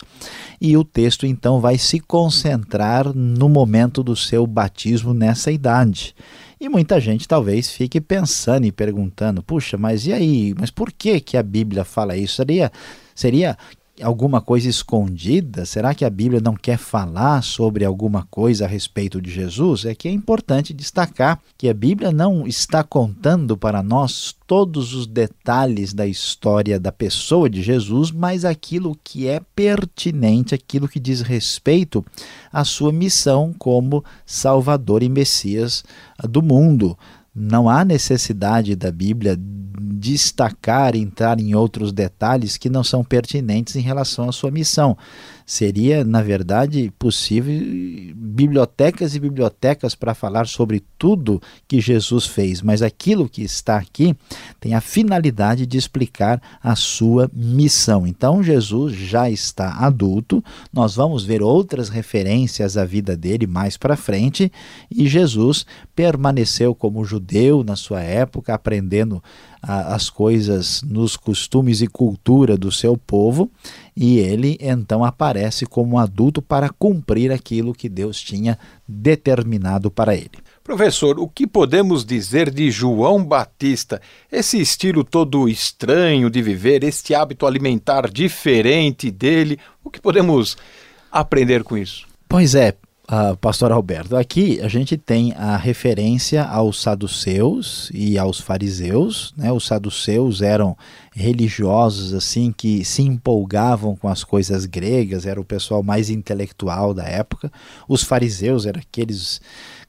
e 0.59 0.75
o 0.77 0.83
texto 0.83 1.27
então 1.27 1.61
vai 1.61 1.77
se 1.77 2.01
concentrar 2.01 3.13
no 3.15 3.51
momento 3.51 4.03
do 4.03 4.17
seu 4.17 4.47
batismo 4.47 5.13
nessa 5.13 5.53
idade. 5.53 6.15
E 6.59 6.69
muita 6.69 7.01
gente 7.01 7.29
talvez 7.29 7.71
fique 7.71 8.01
pensando 8.01 8.65
e 8.65 8.73
perguntando: 8.73 9.43
puxa, 9.43 9.77
mas 9.77 10.07
e 10.07 10.13
aí? 10.13 10.55
Mas 10.59 10.71
por 10.71 10.91
que, 10.91 11.21
que 11.21 11.37
a 11.37 11.43
Bíblia 11.43 11.85
fala 11.85 12.17
isso? 12.17 12.37
Seria, 12.37 12.73
seria 13.15 13.59
alguma 14.01 14.41
coisa 14.41 14.69
escondida? 14.69 15.67
Será 15.67 15.95
que 15.95 16.05
a 16.05 16.11
Bíblia 16.11 16.41
não 16.41 16.55
quer 16.55 16.79
falar 16.79 17.43
sobre 17.43 17.85
alguma 17.85 18.27
coisa 18.31 18.65
a 18.65 18.69
respeito 18.69 19.21
de 19.21 19.31
Jesus? 19.31 19.85
É 19.85 19.95
que 19.95 20.09
é 20.09 20.11
importante 20.11 20.73
destacar 20.73 21.41
que 21.59 21.69
a 21.69 21.75
Bíblia 21.75 22.11
não 22.11 22.47
está 22.47 22.83
contando 22.83 23.57
para 23.57 23.83
nós 23.83 24.35
todos 24.47 24.95
os 24.95 25.07
detalhes 25.07 25.93
da 25.93 26.07
história 26.07 26.81
da 26.81 26.93
pessoa 26.93 27.51
de 27.51 27.63
Jesus, 27.63 28.11
mas 28.11 28.45
aquilo 28.45 28.99
que 29.03 29.29
é 29.29 29.41
pertinente, 29.55 30.55
aquilo 30.55 30.89
que 30.89 31.01
diz 31.01 31.21
respeito 31.21 32.05
à 32.53 32.65
sua 32.65 32.93
missão 32.93 33.55
como 33.59 34.05
Salvador 34.25 35.03
e 35.03 35.09
Messias 35.09 35.85
do 36.29 36.43
mundo. 36.43 36.97
Não 37.35 37.69
há 37.69 37.83
necessidade 37.85 38.77
da 38.77 38.93
Bíblia 38.93 39.39
destacar, 39.83 40.95
entrar 40.95 41.41
em 41.41 41.55
outros 41.55 41.93
detalhes 41.93 42.57
que 42.57 42.71
não 42.71 42.85
são 42.85 43.03
pertinentes 43.03 43.77
em 43.77 43.81
relação 43.81 44.29
à 44.29 44.33
sua 44.33 44.51
missão. 44.51 44.97
Seria, 45.45 46.05
na 46.05 46.23
verdade, 46.23 46.93
possível 46.99 47.53
bibliotecas 48.15 49.15
e 49.15 49.21
bibliotecas 49.21 49.95
para 49.95 50.15
falar 50.15 50.47
sobre 50.47 50.83
tudo 50.97 51.43
que 51.67 51.81
Jesus 51.81 52.27
fez, 52.27 52.63
mas 52.63 52.81
aquilo 52.81 53.29
que 53.29 53.43
está 53.43 53.77
aqui 53.77 54.15
tem 54.61 54.75
a 54.75 54.81
finalidade 54.81 55.67
de 55.67 55.77
explicar 55.77 56.41
a 56.63 56.77
sua 56.77 57.31
missão. 57.35 58.07
Então, 58.07 58.43
Jesus 58.43 58.95
já 58.95 59.29
está 59.29 59.75
adulto, 59.75 60.43
nós 60.73 60.95
vamos 60.95 61.25
ver 61.25 61.43
outras 61.43 61.89
referências 61.89 62.77
à 62.77 62.85
vida 62.85 63.17
dele 63.17 63.47
mais 63.47 63.77
para 63.77 63.97
frente, 63.97 64.51
e 64.91 65.09
Jesus 65.09 65.67
permaneceu 65.95 66.75
como 66.75 67.05
judeu 67.05 67.65
na 67.65 67.77
sua 67.77 68.01
época, 68.01 68.55
aprendendo 68.55 69.23
as 69.63 70.11
coisas 70.11 70.83
nos 70.83 71.17
costumes 71.17 71.81
e 71.81 71.87
cultura 71.87 72.57
do 72.57 72.73
seu 72.73 72.97
povo, 72.97 73.51
e 73.97 74.19
ele 74.19 74.59
então 74.61 75.05
aparece 75.05 75.65
como 75.65 75.95
um 75.95 75.99
adulto 75.99 76.43
para 76.43 76.69
cumprir 76.69 77.31
aquilo 77.31 77.73
que 77.73 77.89
Deus 77.89 78.21
tinha 78.21 78.59
determinado 78.89 79.91
para 79.91 80.15
ele. 80.15 80.33
Professor, 80.65 81.19
o 81.19 81.29
que 81.29 81.47
podemos 81.47 82.05
dizer 82.05 82.51
de 82.51 82.71
João 82.71 83.25
Batista? 83.25 84.01
Esse 84.31 84.61
estilo 84.61 85.05
todo 85.05 85.49
estranho 85.49 86.29
de 86.29 86.43
viver, 86.43 86.83
este 86.83 87.15
hábito 87.15 87.47
alimentar 87.47 88.11
diferente 88.11 89.11
dele, 89.11 89.59
o 89.85 89.91
que 89.91 90.01
podemos 90.01 90.57
aprender 91.11 91.63
com 91.63 91.77
isso? 91.77 92.07
Pois 92.29 92.55
é, 92.55 92.75
Uh, 93.11 93.37
Pastor 93.39 93.73
Alberto, 93.73 94.17
aqui 94.17 94.61
a 94.61 94.69
gente 94.69 94.97
tem 94.97 95.33
a 95.33 95.57
referência 95.57 96.45
aos 96.45 96.81
saduceus 96.81 97.91
e 97.93 98.17
aos 98.17 98.41
fariseus. 98.41 99.35
Né? 99.37 99.51
Os 99.51 99.67
saduceus 99.67 100.41
eram 100.41 100.77
religiosos 101.13 102.15
assim 102.15 102.55
que 102.57 102.85
se 102.85 103.03
empolgavam 103.03 103.97
com 103.97 104.07
as 104.07 104.23
coisas 104.23 104.67
gregas, 104.67 105.27
era 105.27 105.41
o 105.41 105.45
pessoal 105.45 105.83
mais 105.83 106.11
intelectual 106.11 106.95
da 106.95 107.03
época. 107.03 107.51
Os 107.89 108.05
fariseus 108.05 108.67
eram 108.67 108.81
aqueles 108.81 109.41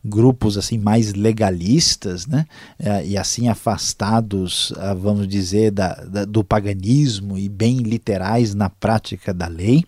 grupos 0.04 0.58
assim 0.58 0.80
mais 0.80 1.14
legalistas, 1.14 2.26
né? 2.26 2.46
Uh, 2.80 3.06
e 3.06 3.18
assim 3.18 3.48
afastados, 3.48 4.72
uh, 4.72 4.96
vamos 5.00 5.28
dizer, 5.28 5.72
da, 5.72 5.94
da, 5.94 6.26
do 6.26 6.44
paganismo 6.44 7.38
e 7.38 7.48
bem 7.48 7.78
literais 7.78 8.56
na 8.56 8.70
prática 8.70 9.32
da 9.34 9.48
lei. 9.48 9.86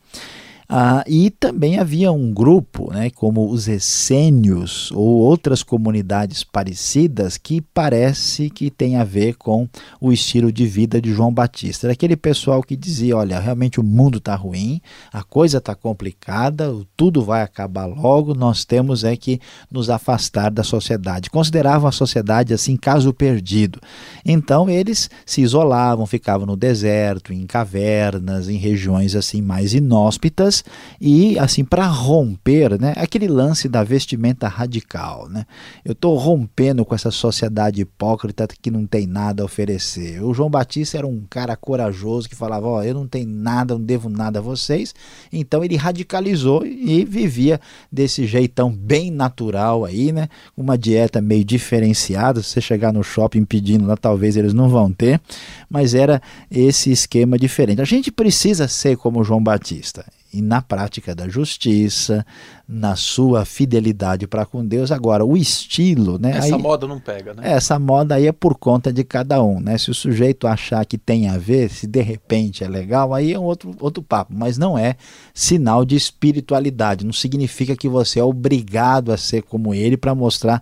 Ah, 0.67 1.03
e 1.07 1.29
também 1.29 1.77
havia 1.77 2.11
um 2.11 2.33
grupo, 2.33 2.91
né, 2.91 3.11
como 3.11 3.51
os 3.51 3.67
essênios 3.67 4.91
ou 4.91 5.19
outras 5.19 5.61
comunidades 5.61 6.43
parecidas, 6.43 7.37
que 7.37 7.61
parece 7.61 8.49
que 8.49 8.71
tem 8.71 8.95
a 8.95 9.03
ver 9.03 9.35
com 9.35 9.69
o 10.01 10.11
estilo 10.11 10.51
de 10.51 10.65
vida 10.65 10.99
de 10.99 11.13
João 11.13 11.31
Batista. 11.31 11.85
Era 11.85 11.93
aquele 11.93 12.15
pessoal 12.15 12.63
que 12.63 12.75
dizia: 12.75 13.15
olha, 13.15 13.39
realmente 13.39 13.79
o 13.79 13.83
mundo 13.83 14.17
está 14.17 14.35
ruim, 14.35 14.81
a 15.13 15.23
coisa 15.23 15.59
está 15.59 15.75
complicada, 15.75 16.73
tudo 16.97 17.23
vai 17.23 17.43
acabar 17.43 17.85
logo, 17.85 18.33
nós 18.33 18.65
temos 18.65 19.03
é 19.03 19.15
que 19.15 19.39
nos 19.71 19.89
afastar 19.89 20.49
da 20.49 20.63
sociedade. 20.63 21.29
Consideravam 21.29 21.87
a 21.87 21.91
sociedade 21.91 22.53
assim, 22.55 22.75
caso 22.75 23.13
perdido. 23.13 23.79
Então 24.25 24.67
eles 24.67 25.11
se 25.25 25.41
isolavam, 25.41 26.07
ficavam 26.07 26.47
no 26.47 26.57
deserto, 26.57 27.31
em 27.31 27.45
cavernas, 27.45 28.49
em 28.49 28.57
regiões 28.57 29.15
assim 29.15 29.43
mais 29.43 29.75
inóspitas 29.75 30.54
e 30.99 31.37
assim 31.39 31.63
para 31.63 31.85
romper, 31.87 32.79
né, 32.79 32.93
aquele 32.97 33.27
lance 33.27 33.67
da 33.67 33.83
vestimenta 33.83 34.47
radical, 34.47 35.27
né? 35.29 35.45
Eu 35.83 35.93
estou 35.93 36.15
rompendo 36.15 36.85
com 36.85 36.93
essa 36.93 37.11
sociedade 37.11 37.81
hipócrita 37.81 38.47
que 38.61 38.71
não 38.71 38.85
tem 38.85 39.07
nada 39.07 39.43
a 39.43 39.45
oferecer. 39.45 40.23
O 40.23 40.33
João 40.33 40.49
Batista 40.49 40.97
era 40.97 41.07
um 41.07 41.23
cara 41.29 41.55
corajoso 41.55 42.29
que 42.29 42.35
falava, 42.35 42.67
ó, 42.67 42.77
oh, 42.77 42.83
eu 42.83 42.93
não 42.93 43.07
tenho 43.07 43.27
nada, 43.27 43.73
não 43.75 43.83
devo 43.83 44.09
nada 44.09 44.39
a 44.39 44.41
vocês. 44.41 44.93
Então 45.31 45.63
ele 45.63 45.75
radicalizou 45.75 46.65
e 46.65 47.03
vivia 47.05 47.59
desse 47.91 48.25
jeitão 48.25 48.71
bem 48.71 49.11
natural 49.11 49.85
aí, 49.85 50.11
né? 50.11 50.27
Uma 50.55 50.77
dieta 50.77 51.21
meio 51.21 51.43
diferenciada. 51.43 52.41
Se 52.41 52.49
você 52.49 52.61
chegar 52.61 52.91
no 52.91 53.03
shopping 53.03 53.45
pedindo 53.45 53.85
lá, 53.85 53.97
talvez 53.97 54.35
eles 54.37 54.53
não 54.53 54.69
vão 54.69 54.91
ter, 54.91 55.21
mas 55.69 55.93
era 55.93 56.21
esse 56.49 56.91
esquema 56.91 57.37
diferente. 57.37 57.81
A 57.81 57.85
gente 57.85 58.11
precisa 58.11 58.67
ser 58.67 58.97
como 58.97 59.23
João 59.23 59.43
Batista 59.43 60.05
e 60.35 60.41
na 60.41 60.61
prática 60.61 61.15
da 61.15 61.29
justiça, 61.29 62.25
na 62.67 62.97
sua 62.97 63.45
fidelidade 63.45 64.27
para 64.27 64.45
com 64.45 64.65
Deus. 64.65 64.91
Agora, 64.91 65.23
o 65.23 65.37
estilo, 65.37 66.19
né? 66.19 66.31
Essa 66.31 66.55
aí, 66.55 66.61
moda 66.61 66.85
não 66.85 66.99
pega, 66.99 67.33
né? 67.33 67.41
Essa 67.45 67.79
moda 67.79 68.15
aí 68.15 68.27
é 68.27 68.33
por 68.33 68.57
conta 68.57 68.91
de 68.91 69.03
cada 69.05 69.41
um, 69.41 69.61
né? 69.61 69.77
Se 69.77 69.89
o 69.89 69.93
sujeito 69.93 70.45
achar 70.45 70.85
que 70.85 70.97
tem 70.97 71.29
a 71.29 71.37
ver, 71.37 71.69
se 71.69 71.87
de 71.87 72.01
repente 72.01 72.65
é 72.65 72.67
legal, 72.67 73.13
aí 73.13 73.31
é 73.31 73.39
um 73.39 73.43
outro, 73.43 73.73
outro 73.79 74.03
papo, 74.03 74.33
mas 74.35 74.57
não 74.57 74.77
é 74.77 74.97
sinal 75.33 75.85
de 75.85 75.95
espiritualidade, 75.95 77.05
não 77.05 77.13
significa 77.13 77.75
que 77.75 77.87
você 77.87 78.19
é 78.19 78.23
obrigado 78.23 79.13
a 79.13 79.17
ser 79.17 79.41
como 79.43 79.73
ele 79.73 79.95
para 79.95 80.13
mostrar 80.13 80.61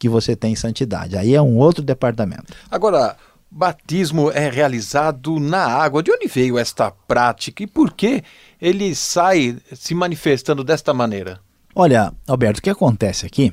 que 0.00 0.08
você 0.08 0.34
tem 0.34 0.56
santidade. 0.56 1.16
Aí 1.16 1.32
é 1.32 1.40
um 1.40 1.58
outro 1.58 1.80
departamento. 1.80 2.52
Agora, 2.68 3.16
batismo 3.52 4.30
é 4.30 4.48
realizado 4.48 5.38
na 5.38 5.66
água. 5.66 6.02
De 6.02 6.10
onde 6.10 6.26
veio 6.26 6.58
esta 6.58 6.90
prática 6.90 7.62
e 7.62 7.66
por 7.66 7.92
que 7.92 8.24
ele 8.60 8.94
sai 8.94 9.58
se 9.74 9.94
manifestando 9.94 10.64
desta 10.64 10.94
maneira? 10.94 11.38
Olha, 11.74 12.12
Alberto, 12.26 12.60
o 12.60 12.62
que 12.62 12.70
acontece 12.70 13.26
aqui 13.26 13.52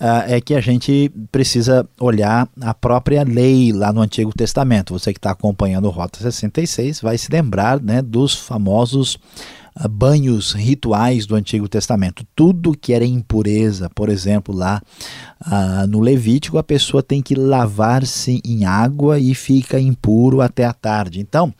uh, 0.00 0.24
é 0.26 0.40
que 0.40 0.54
a 0.54 0.60
gente 0.60 1.10
precisa 1.30 1.88
olhar 1.98 2.48
a 2.60 2.72
própria 2.72 3.24
lei 3.24 3.72
lá 3.72 3.92
no 3.92 4.00
Antigo 4.00 4.32
Testamento. 4.32 4.92
Você 4.92 5.12
que 5.12 5.18
está 5.18 5.32
acompanhando 5.32 5.86
o 5.86 5.90
Rota 5.90 6.20
66 6.20 7.00
vai 7.00 7.18
se 7.18 7.30
lembrar 7.30 7.80
né, 7.80 8.00
dos 8.00 8.34
famosos 8.34 9.18
banhos 9.88 10.52
rituais 10.52 11.26
do 11.26 11.34
Antigo 11.34 11.68
Testamento. 11.68 12.24
Tudo 12.36 12.76
que 12.76 12.92
era 12.92 13.04
impureza, 13.04 13.88
por 13.90 14.08
exemplo, 14.08 14.54
lá 14.54 14.82
ah, 15.40 15.86
no 15.88 16.00
Levítico, 16.00 16.58
a 16.58 16.62
pessoa 16.62 17.02
tem 17.02 17.22
que 17.22 17.34
lavar-se 17.34 18.40
em 18.44 18.64
água 18.64 19.18
e 19.18 19.34
fica 19.34 19.80
impuro 19.80 20.40
até 20.40 20.64
a 20.64 20.72
tarde. 20.72 21.20
Então, 21.20 21.52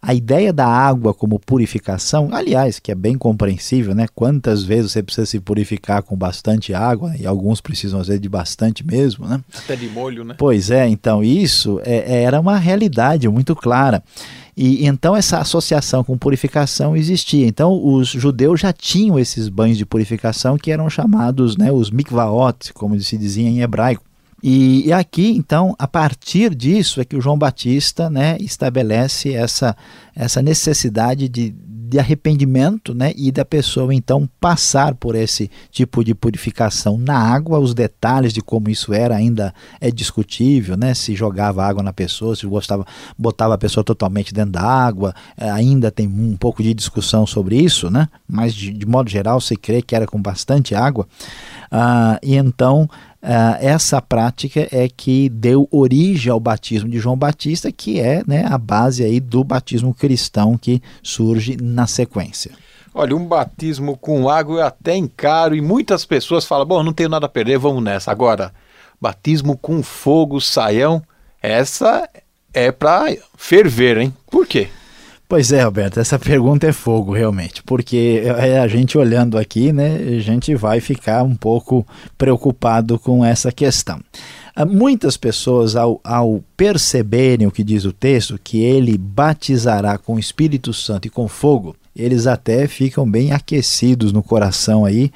a 0.00 0.14
ideia 0.14 0.52
da 0.52 0.66
água 0.66 1.12
como 1.12 1.38
purificação, 1.38 2.30
aliás, 2.32 2.78
que 2.78 2.90
é 2.90 2.94
bem 2.94 3.16
compreensível, 3.16 3.94
né? 3.94 4.06
Quantas 4.14 4.62
vezes 4.62 4.92
você 4.92 5.02
precisa 5.02 5.26
se 5.26 5.40
purificar 5.40 6.02
com 6.02 6.16
bastante 6.16 6.72
água, 6.72 7.14
e 7.18 7.26
alguns 7.26 7.60
precisam 7.60 8.00
às 8.00 8.06
vezes 8.06 8.22
de 8.22 8.28
bastante 8.28 8.86
mesmo, 8.86 9.26
né? 9.26 9.40
Até 9.56 9.76
de 9.76 9.88
molho, 9.88 10.24
né? 10.24 10.34
Pois 10.38 10.70
é, 10.70 10.88
então 10.88 11.22
isso 11.22 11.80
é, 11.84 12.14
é 12.14 12.22
era 12.22 12.40
uma 12.40 12.56
realidade 12.56 13.28
muito 13.28 13.54
clara. 13.54 14.02
E 14.60 14.84
então 14.84 15.14
essa 15.14 15.38
associação 15.38 16.02
com 16.02 16.18
purificação 16.18 16.96
existia. 16.96 17.46
Então 17.46 17.80
os 17.80 18.08
judeus 18.08 18.58
já 18.58 18.72
tinham 18.72 19.16
esses 19.16 19.48
banhos 19.48 19.78
de 19.78 19.86
purificação 19.86 20.58
que 20.58 20.72
eram 20.72 20.90
chamados 20.90 21.56
né, 21.56 21.70
os 21.70 21.92
mikvaot, 21.92 22.72
como 22.74 22.98
se 23.00 23.16
dizia 23.16 23.48
em 23.48 23.60
hebraico. 23.60 24.02
E, 24.42 24.92
aqui, 24.92 25.30
então, 25.30 25.74
a 25.78 25.88
partir 25.88 26.54
disso 26.54 27.00
é 27.00 27.04
que 27.04 27.16
o 27.16 27.20
João 27.20 27.36
Batista 27.36 28.08
né, 28.08 28.36
estabelece 28.38 29.32
essa, 29.32 29.76
essa 30.18 30.42
necessidade 30.42 31.28
de, 31.28 31.50
de 31.50 31.96
arrependimento, 31.96 32.92
né, 32.92 33.12
e 33.16 33.30
da 33.30 33.44
pessoa 33.44 33.94
então 33.94 34.28
passar 34.40 34.96
por 34.96 35.14
esse 35.14 35.48
tipo 35.70 36.02
de 36.02 36.12
purificação 36.12 36.98
na 36.98 37.16
água. 37.16 37.60
Os 37.60 37.72
detalhes 37.72 38.32
de 38.32 38.40
como 38.40 38.68
isso 38.68 38.92
era 38.92 39.14
ainda 39.14 39.54
é 39.80 39.92
discutível, 39.92 40.76
né, 40.76 40.92
se 40.92 41.14
jogava 41.14 41.64
água 41.64 41.84
na 41.84 41.92
pessoa, 41.92 42.34
se 42.34 42.46
gostava, 42.48 42.84
botava 43.16 43.54
a 43.54 43.58
pessoa 43.58 43.84
totalmente 43.84 44.34
dentro 44.34 44.52
da 44.52 44.62
água, 44.62 45.14
é, 45.36 45.48
ainda 45.48 45.88
tem 45.88 46.08
um 46.08 46.36
pouco 46.36 46.64
de 46.64 46.74
discussão 46.74 47.24
sobre 47.24 47.56
isso, 47.56 47.88
né, 47.88 48.08
mas 48.26 48.52
de, 48.52 48.72
de 48.72 48.86
modo 48.86 49.08
geral 49.08 49.40
se 49.40 49.56
crê 49.56 49.80
que 49.80 49.94
era 49.94 50.06
com 50.06 50.20
bastante 50.20 50.74
água. 50.74 51.06
Ah, 51.70 52.18
e 52.22 52.34
então 52.34 52.88
Uh, 53.20 53.58
essa 53.58 54.00
prática 54.00 54.68
é 54.70 54.88
que 54.88 55.28
deu 55.28 55.66
origem 55.72 56.30
ao 56.30 56.38
batismo 56.38 56.88
de 56.88 57.00
João 57.00 57.16
Batista, 57.16 57.72
que 57.72 57.98
é 57.98 58.22
né, 58.24 58.46
a 58.48 58.56
base 58.56 59.02
aí 59.02 59.18
do 59.18 59.42
batismo 59.42 59.92
cristão 60.08 60.56
que 60.56 60.82
surge 61.02 61.58
na 61.60 61.86
sequência. 61.86 62.52
Olha, 62.94 63.14
um 63.14 63.26
batismo 63.26 63.94
com 63.94 64.30
água 64.30 64.60
eu 64.60 64.66
até 64.66 64.96
encaro 64.96 65.54
e 65.54 65.60
muitas 65.60 66.06
pessoas 66.06 66.46
falam: 66.46 66.66
bom, 66.66 66.82
não 66.82 66.94
tenho 66.94 67.10
nada 67.10 67.26
a 67.26 67.28
perder, 67.28 67.58
vamos 67.58 67.82
nessa. 67.84 68.10
Agora, 68.10 68.54
batismo 68.98 69.56
com 69.56 69.82
fogo, 69.82 70.40
saião, 70.40 71.02
essa 71.42 72.08
é 72.54 72.72
para 72.72 73.14
ferver, 73.36 73.98
hein? 73.98 74.14
Por 74.30 74.46
quê? 74.46 74.68
Pois 75.28 75.52
é, 75.52 75.62
Roberto, 75.62 76.00
essa 76.00 76.18
pergunta 76.18 76.66
é 76.66 76.72
fogo 76.72 77.12
realmente, 77.12 77.62
porque 77.62 78.22
é, 78.24 78.58
a 78.58 78.66
gente 78.66 78.96
olhando 78.96 79.36
aqui, 79.36 79.74
né, 79.74 79.96
a 80.16 80.20
gente 80.20 80.54
vai 80.54 80.80
ficar 80.80 81.22
um 81.22 81.36
pouco 81.36 81.86
preocupado 82.16 82.98
com 82.98 83.22
essa 83.22 83.52
questão. 83.52 84.00
Ah, 84.60 84.64
muitas 84.66 85.16
pessoas, 85.16 85.76
ao, 85.76 86.00
ao 86.02 86.42
perceberem 86.56 87.46
o 87.46 87.50
que 87.52 87.62
diz 87.62 87.84
o 87.84 87.92
texto, 87.92 88.40
que 88.42 88.58
ele 88.58 88.98
batizará 88.98 89.96
com 89.96 90.16
o 90.16 90.18
Espírito 90.18 90.74
Santo 90.74 91.06
e 91.06 91.10
com 91.10 91.28
fogo, 91.28 91.76
eles 91.94 92.26
até 92.26 92.66
ficam 92.66 93.08
bem 93.08 93.30
aquecidos 93.30 94.12
no 94.12 94.20
coração 94.20 94.84
aí 94.84 95.12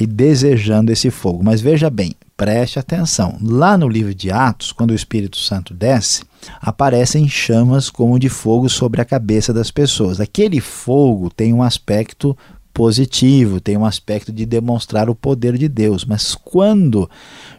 e 0.00 0.06
desejando 0.06 0.90
esse 0.90 1.10
fogo. 1.10 1.44
Mas 1.44 1.60
veja 1.60 1.90
bem, 1.90 2.14
preste 2.34 2.78
atenção. 2.78 3.36
Lá 3.42 3.76
no 3.76 3.86
livro 3.86 4.14
de 4.14 4.30
Atos, 4.30 4.72
quando 4.72 4.92
o 4.92 4.94
Espírito 4.94 5.36
Santo 5.36 5.74
desce, 5.74 6.22
aparecem 6.58 7.28
chamas 7.28 7.90
como 7.90 8.18
de 8.18 8.30
fogo 8.30 8.70
sobre 8.70 9.02
a 9.02 9.04
cabeça 9.04 9.52
das 9.52 9.70
pessoas. 9.70 10.18
Aquele 10.18 10.62
fogo 10.62 11.28
tem 11.28 11.52
um 11.52 11.62
aspecto 11.62 12.34
positivo, 12.78 13.60
tem 13.60 13.76
um 13.76 13.84
aspecto 13.84 14.32
de 14.32 14.46
demonstrar 14.46 15.10
o 15.10 15.14
poder 15.14 15.58
de 15.58 15.68
Deus. 15.68 16.04
Mas 16.04 16.36
quando 16.36 17.10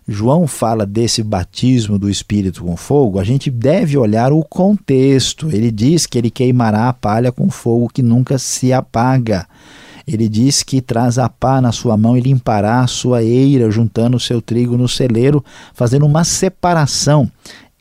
João 0.08 0.48
fala 0.48 0.86
desse 0.86 1.22
batismo 1.22 2.00
do 2.00 2.10
Espírito 2.10 2.64
com 2.64 2.78
fogo, 2.78 3.20
a 3.20 3.24
gente 3.26 3.52
deve 3.52 3.98
olhar 3.98 4.32
o 4.32 4.42
contexto. 4.46 5.50
Ele 5.52 5.72
diz 5.72 6.06
que 6.06 6.18
ele 6.18 6.32
queimará 6.32 6.88
a 6.88 6.94
palha 6.94 7.34
com 7.34 7.50
fogo 7.50 7.90
que 7.94 8.02
nunca 8.02 8.38
se 8.38 8.72
apaga. 8.72 9.46
Ele 10.08 10.30
diz 10.30 10.64
que 10.64 10.80
traz 10.80 11.20
a 11.20 11.28
pá 11.28 11.60
na 11.60 11.74
sua 11.74 11.98
mão 11.98 12.18
e 12.18 12.22
limpará 12.22 12.80
a 12.80 12.88
sua 12.88 13.22
eira, 13.22 13.70
juntando 13.70 14.16
o 14.16 14.22
seu 14.22 14.42
trigo 14.42 14.78
no 14.78 14.88
celeiro, 14.88 15.44
fazendo 15.74 16.06
uma 16.06 16.24
separação 16.24 17.30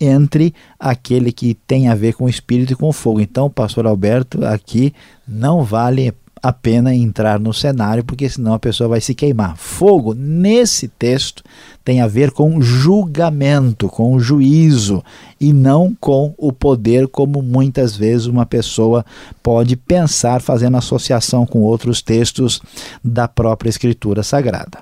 entre 0.00 0.52
aquele 0.76 1.30
que 1.30 1.54
tem 1.54 1.86
a 1.86 1.94
ver 1.94 2.14
com 2.14 2.24
o 2.24 2.28
espírito 2.28 2.72
e 2.72 2.76
com 2.76 2.88
o 2.88 2.92
fogo. 2.92 3.20
Então, 3.20 3.48
pastor 3.48 3.86
Alberto, 3.86 4.44
aqui 4.44 4.92
não 5.26 5.62
vale 5.62 6.12
a 6.42 6.52
pena 6.52 6.94
entrar 6.94 7.38
no 7.38 7.52
cenário, 7.52 8.04
porque 8.04 8.28
senão 8.28 8.54
a 8.54 8.58
pessoa 8.58 8.88
vai 8.88 9.00
se 9.00 9.14
queimar. 9.14 9.56
Fogo, 9.56 10.14
nesse 10.14 10.88
texto, 10.88 11.42
tem 11.84 12.00
a 12.00 12.06
ver 12.06 12.30
com 12.30 12.60
julgamento, 12.60 13.88
com 13.88 14.18
juízo, 14.20 15.02
e 15.40 15.52
não 15.52 15.94
com 15.98 16.34
o 16.36 16.52
poder, 16.52 17.08
como 17.08 17.42
muitas 17.42 17.96
vezes 17.96 18.26
uma 18.26 18.44
pessoa 18.44 19.04
pode 19.42 19.76
pensar 19.76 20.40
fazendo 20.40 20.76
associação 20.76 21.46
com 21.46 21.60
outros 21.60 22.02
textos 22.02 22.60
da 23.02 23.26
própria 23.26 23.70
Escritura 23.70 24.22
Sagrada. 24.22 24.78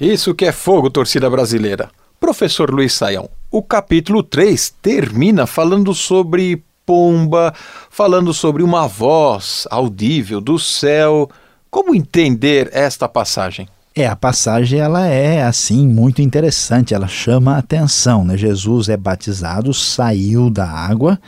Isso 0.00 0.34
que 0.34 0.44
é 0.44 0.52
fogo, 0.52 0.90
torcida 0.90 1.28
brasileira. 1.28 1.90
Professor 2.18 2.70
Luiz 2.70 2.92
Saião, 2.92 3.30
o 3.50 3.62
capítulo 3.62 4.22
3 4.22 4.74
termina 4.82 5.46
falando 5.46 5.94
sobre 5.94 6.62
pomba, 6.84 7.52
falando 7.90 8.32
sobre 8.34 8.62
uma 8.62 8.86
voz 8.86 9.66
audível 9.70 10.40
do 10.40 10.58
céu. 10.58 11.28
Como 11.70 11.94
entender 11.94 12.68
esta 12.72 13.08
passagem? 13.08 13.68
É, 13.94 14.06
a 14.06 14.14
passagem 14.14 14.78
ela 14.78 15.06
é 15.06 15.42
assim 15.42 15.86
muito 15.86 16.22
interessante, 16.22 16.94
ela 16.94 17.08
chama 17.08 17.54
a 17.54 17.58
atenção, 17.58 18.24
né? 18.24 18.36
Jesus 18.36 18.88
é 18.88 18.96
batizado, 18.96 19.74
saiu 19.74 20.48
da 20.48 20.68
água, 20.68 21.18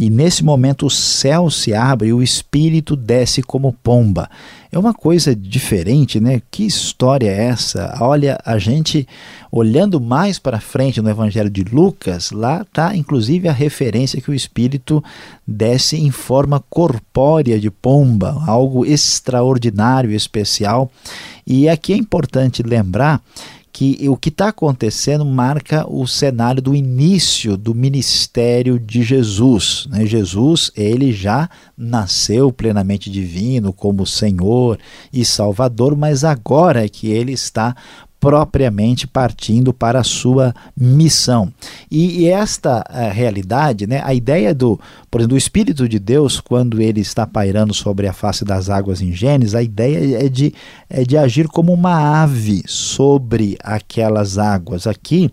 e 0.00 0.08
nesse 0.08 0.44
momento 0.44 0.86
o 0.86 0.90
céu 0.90 1.50
se 1.50 1.74
abre 1.74 2.10
e 2.10 2.12
o 2.12 2.22
espírito 2.22 2.94
desce 2.94 3.42
como 3.42 3.72
pomba. 3.72 4.30
É 4.70 4.78
uma 4.78 4.94
coisa 4.94 5.34
diferente, 5.34 6.20
né? 6.20 6.40
Que 6.52 6.64
história 6.64 7.28
é 7.28 7.46
essa? 7.46 7.98
Olha, 8.00 8.38
a 8.44 8.58
gente 8.58 9.08
olhando 9.50 10.00
mais 10.00 10.38
para 10.38 10.60
frente 10.60 11.02
no 11.02 11.10
Evangelho 11.10 11.50
de 11.50 11.64
Lucas, 11.64 12.30
lá 12.30 12.62
está 12.62 12.94
inclusive 12.94 13.48
a 13.48 13.52
referência 13.52 14.20
que 14.20 14.30
o 14.30 14.34
espírito 14.34 15.02
desce 15.44 15.96
em 15.96 16.12
forma 16.12 16.62
corpórea 16.70 17.58
de 17.58 17.68
pomba, 17.68 18.40
algo 18.46 18.86
extraordinário, 18.86 20.12
especial. 20.12 20.88
E 21.44 21.68
aqui 21.68 21.92
é 21.92 21.96
importante 21.96 22.62
lembrar 22.62 23.20
que 23.78 24.08
o 24.08 24.16
que 24.16 24.28
está 24.28 24.48
acontecendo 24.48 25.24
marca 25.24 25.86
o 25.88 26.04
cenário 26.04 26.60
do 26.60 26.74
início 26.74 27.56
do 27.56 27.72
ministério 27.72 28.76
de 28.76 29.04
Jesus. 29.04 29.86
Né? 29.88 30.04
Jesus, 30.04 30.72
ele 30.74 31.12
já 31.12 31.48
nasceu 31.76 32.50
plenamente 32.50 33.08
divino 33.08 33.72
como 33.72 34.04
Senhor 34.04 34.80
e 35.12 35.24
Salvador, 35.24 35.96
mas 35.96 36.24
agora 36.24 36.84
é 36.84 36.88
que 36.88 37.06
ele 37.06 37.30
está 37.30 37.76
propriamente 38.20 39.06
partindo 39.06 39.72
para 39.72 40.00
a 40.00 40.04
sua 40.04 40.54
missão. 40.76 41.52
E, 41.90 42.22
e 42.22 42.28
esta 42.28 42.84
a 42.88 43.08
realidade, 43.10 43.86
né, 43.86 44.02
a 44.04 44.12
ideia 44.12 44.54
do, 44.54 44.78
por 45.10 45.20
exemplo, 45.20 45.34
do 45.34 45.38
Espírito 45.38 45.88
de 45.88 45.98
Deus, 45.98 46.40
quando 46.40 46.80
ele 46.80 47.00
está 47.00 47.26
pairando 47.26 47.72
sobre 47.72 48.06
a 48.08 48.12
face 48.12 48.44
das 48.44 48.68
águas 48.68 49.00
em 49.00 49.12
Gênesis, 49.12 49.54
a 49.54 49.62
ideia 49.62 50.24
é 50.24 50.28
de, 50.28 50.52
é 50.90 51.04
de 51.04 51.16
agir 51.16 51.48
como 51.48 51.72
uma 51.72 52.22
ave 52.22 52.62
sobre 52.66 53.56
aquelas 53.62 54.38
águas. 54.38 54.86
Aqui 54.86 55.30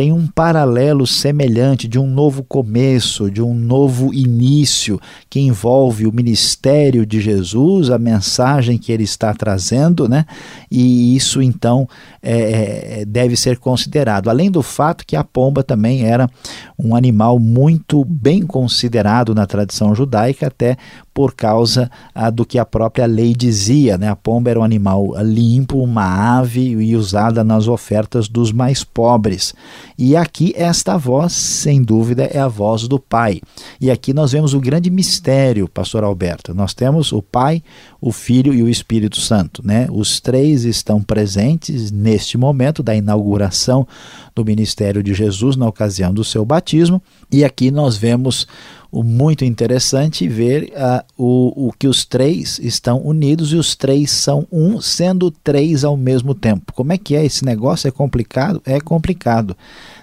tem 0.00 0.14
um 0.14 0.26
paralelo 0.26 1.06
semelhante 1.06 1.86
de 1.86 1.98
um 1.98 2.06
novo 2.06 2.42
começo, 2.42 3.30
de 3.30 3.42
um 3.42 3.52
novo 3.52 4.14
início 4.14 4.98
que 5.28 5.38
envolve 5.40 6.06
o 6.06 6.12
ministério 6.12 7.04
de 7.04 7.20
Jesus, 7.20 7.90
a 7.90 7.98
mensagem 7.98 8.78
que 8.78 8.92
ele 8.92 9.04
está 9.04 9.34
trazendo, 9.34 10.08
né? 10.08 10.24
E 10.70 11.14
isso 11.14 11.42
então 11.42 11.86
é, 12.22 13.00
é, 13.00 13.04
deve 13.04 13.36
ser 13.36 13.58
considerado. 13.58 14.30
Além 14.30 14.50
do 14.50 14.62
fato 14.62 15.04
que 15.06 15.16
a 15.16 15.22
pomba 15.22 15.62
também 15.62 16.06
era 16.06 16.30
um 16.78 16.96
animal 16.96 17.38
muito 17.38 18.02
bem 18.02 18.46
considerado 18.46 19.34
na 19.34 19.46
tradição 19.46 19.94
judaica, 19.94 20.46
até 20.46 20.78
por 21.12 21.34
causa 21.34 21.90
ah, 22.14 22.30
do 22.30 22.46
que 22.46 22.58
a 22.58 22.64
própria 22.64 23.06
lei 23.06 23.34
dizia. 23.34 23.98
Né? 23.98 24.08
A 24.08 24.16
pomba 24.16 24.50
era 24.50 24.60
um 24.60 24.64
animal 24.64 25.14
limpo, 25.22 25.82
uma 25.82 26.38
ave 26.38 26.70
e 26.70 26.96
usada 26.96 27.42
nas 27.42 27.68
ofertas 27.68 28.28
dos 28.28 28.52
mais 28.52 28.84
pobres. 28.84 29.54
E 29.98 30.16
aqui 30.16 30.52
esta 30.56 30.96
voz, 30.96 31.32
sem 31.32 31.82
dúvida, 31.82 32.24
é 32.24 32.38
a 32.38 32.48
voz 32.48 32.86
do 32.86 32.98
Pai. 32.98 33.40
E 33.80 33.90
aqui 33.90 34.14
nós 34.14 34.32
vemos 34.32 34.54
o 34.54 34.60
grande 34.60 34.90
mistério, 34.90 35.68
pastor 35.68 36.04
Alberto. 36.04 36.54
Nós 36.54 36.72
temos 36.74 37.12
o 37.12 37.20
Pai, 37.20 37.62
o 38.00 38.12
Filho 38.12 38.54
e 38.54 38.62
o 38.62 38.68
Espírito 38.68 39.20
Santo. 39.20 39.62
Né? 39.64 39.88
Os 39.90 40.20
três 40.20 40.64
estão 40.64 41.02
presentes 41.02 41.90
neste 41.90 42.38
momento 42.38 42.82
da 42.82 42.94
inauguração 42.94 43.86
do 44.34 44.44
ministério 44.44 45.02
de 45.02 45.12
Jesus 45.12 45.56
na 45.56 45.66
ocasião 45.66 46.14
do 46.14 46.24
seu 46.24 46.44
batismo. 46.44 47.02
E 47.30 47.44
aqui 47.44 47.70
nós 47.70 47.96
vemos 47.96 48.46
muito 48.92 49.44
interessante 49.44 50.26
ver 50.26 50.72
uh, 50.72 51.04
o, 51.16 51.68
o 51.68 51.72
que 51.72 51.86
os 51.86 52.04
três 52.04 52.58
estão 52.58 53.00
unidos 53.00 53.52
e 53.52 53.56
os 53.56 53.76
três 53.76 54.10
são 54.10 54.46
um, 54.50 54.80
sendo 54.80 55.30
três 55.30 55.84
ao 55.84 55.96
mesmo 55.96 56.34
tempo. 56.34 56.72
Como 56.72 56.92
é 56.92 56.98
que 56.98 57.14
é 57.14 57.24
esse 57.24 57.44
negócio? 57.44 57.86
É 57.86 57.90
complicado? 57.90 58.60
É 58.66 58.80
complicado. 58.80 59.56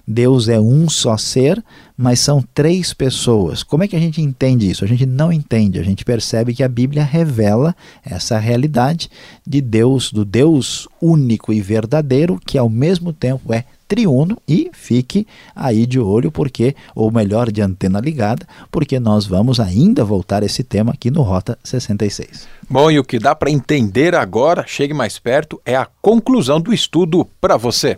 Deus 0.07 0.47
é 0.47 0.57
um 0.57 0.87
só 0.87 1.17
ser, 1.17 1.61
mas 1.97 2.21
são 2.21 2.41
três 2.53 2.93
pessoas. 2.93 3.61
Como 3.61 3.83
é 3.83 3.87
que 3.89 3.95
a 3.95 3.99
gente 3.99 4.21
entende 4.21 4.69
isso? 4.69 4.85
A 4.85 4.87
gente 4.87 5.05
não 5.05 5.33
entende. 5.33 5.79
A 5.79 5.83
gente 5.83 6.05
percebe 6.05 6.53
que 6.53 6.63
a 6.63 6.69
Bíblia 6.69 7.03
revela 7.03 7.75
essa 8.05 8.37
realidade 8.37 9.09
de 9.45 9.59
Deus, 9.59 10.09
do 10.09 10.23
Deus 10.23 10.87
único 11.01 11.51
e 11.51 11.59
verdadeiro, 11.59 12.39
que 12.45 12.57
ao 12.57 12.69
mesmo 12.69 13.11
tempo 13.11 13.53
é 13.53 13.65
triuno 13.87 14.37
e 14.47 14.69
fique 14.73 15.25
aí 15.55 15.85
de 15.85 15.99
olho 15.99 16.31
porque 16.31 16.75
ou 16.93 17.11
melhor 17.11 17.51
de 17.51 17.61
antena 17.61 17.99
ligada, 17.99 18.45
porque 18.71 18.99
nós 18.99 19.25
vamos 19.25 19.59
ainda 19.59 20.03
voltar 20.03 20.43
a 20.43 20.45
esse 20.45 20.63
tema 20.63 20.91
aqui 20.91 21.09
no 21.09 21.21
Rota 21.21 21.57
66. 21.63 22.47
Bom, 22.69 22.91
e 22.91 22.99
o 22.99 23.03
que 23.03 23.17
dá 23.17 23.33
para 23.33 23.49
entender 23.49 24.13
agora, 24.13 24.65
chegue 24.67 24.93
mais 24.93 25.17
perto, 25.17 25.61
é 25.65 25.75
a 25.75 25.87
conclusão 26.01 26.59
do 26.59 26.73
estudo 26.73 27.25
para 27.39 27.55
você. 27.55 27.97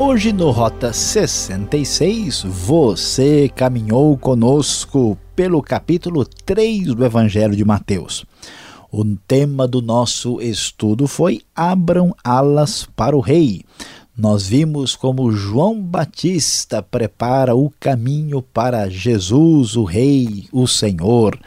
Hoje 0.00 0.32
no 0.32 0.50
Rota 0.50 0.92
66, 0.92 2.42
você 2.42 3.50
caminhou 3.54 4.16
conosco 4.16 5.18
pelo 5.36 5.62
capítulo 5.62 6.24
3 6.24 6.94
do 6.94 7.04
Evangelho 7.04 7.54
de 7.54 7.64
Mateus. 7.64 8.24
O 8.90 9.04
tema 9.04 9.68
do 9.68 9.82
nosso 9.82 10.40
estudo 10.40 11.06
foi 11.06 11.42
Abram 11.54 12.14
alas 12.24 12.88
para 12.96 13.14
o 13.14 13.20
Rei. 13.20 13.60
Nós 14.16 14.48
vimos 14.48 14.96
como 14.96 15.30
João 15.30 15.78
Batista 15.78 16.82
prepara 16.82 17.54
o 17.54 17.70
caminho 17.78 18.40
para 18.40 18.88
Jesus, 18.88 19.76
o 19.76 19.84
Rei, 19.84 20.46
o 20.50 20.66
Senhor. 20.66 21.38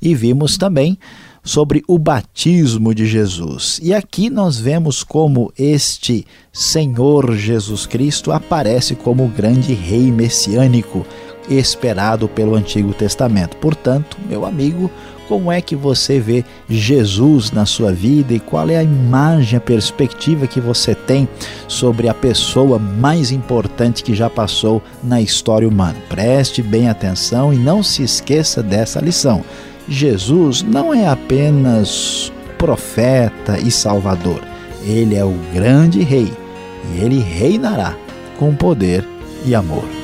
E 0.00 0.14
vimos 0.14 0.58
também 0.58 0.98
sobre 1.42 1.82
o 1.88 1.98
batismo 1.98 2.94
de 2.94 3.06
Jesus. 3.06 3.80
E 3.82 3.94
aqui 3.94 4.28
nós 4.28 4.60
vemos 4.60 5.02
como 5.02 5.50
este 5.58 6.26
Senhor 6.52 7.34
Jesus 7.34 7.86
Cristo 7.86 8.30
aparece 8.30 8.94
como 8.94 9.24
o 9.24 9.28
grande 9.28 9.72
rei 9.72 10.12
messiânico 10.12 11.06
esperado 11.48 12.28
pelo 12.28 12.54
Antigo 12.54 12.92
Testamento. 12.92 13.56
Portanto, 13.56 14.18
meu 14.28 14.44
amigo, 14.44 14.90
como 15.30 15.52
é 15.52 15.60
que 15.60 15.76
você 15.76 16.18
vê 16.18 16.44
Jesus 16.68 17.52
na 17.52 17.64
sua 17.64 17.92
vida 17.92 18.34
e 18.34 18.40
qual 18.40 18.68
é 18.68 18.78
a 18.78 18.82
imagem, 18.82 19.56
a 19.56 19.60
perspectiva 19.60 20.48
que 20.48 20.60
você 20.60 20.92
tem 20.92 21.28
sobre 21.68 22.08
a 22.08 22.14
pessoa 22.14 22.80
mais 22.80 23.30
importante 23.30 24.02
que 24.02 24.12
já 24.12 24.28
passou 24.28 24.82
na 25.04 25.20
história 25.20 25.68
humana? 25.68 25.94
Preste 26.08 26.64
bem 26.64 26.88
atenção 26.88 27.54
e 27.54 27.56
não 27.56 27.80
se 27.80 28.02
esqueça 28.02 28.60
dessa 28.60 28.98
lição. 28.98 29.44
Jesus 29.88 30.64
não 30.64 30.92
é 30.92 31.06
apenas 31.06 32.32
profeta 32.58 33.56
e 33.56 33.70
salvador, 33.70 34.42
ele 34.84 35.14
é 35.14 35.24
o 35.24 35.36
grande 35.54 36.02
rei 36.02 36.32
e 36.92 37.04
ele 37.04 37.20
reinará 37.20 37.96
com 38.36 38.52
poder 38.52 39.06
e 39.46 39.54
amor. 39.54 39.99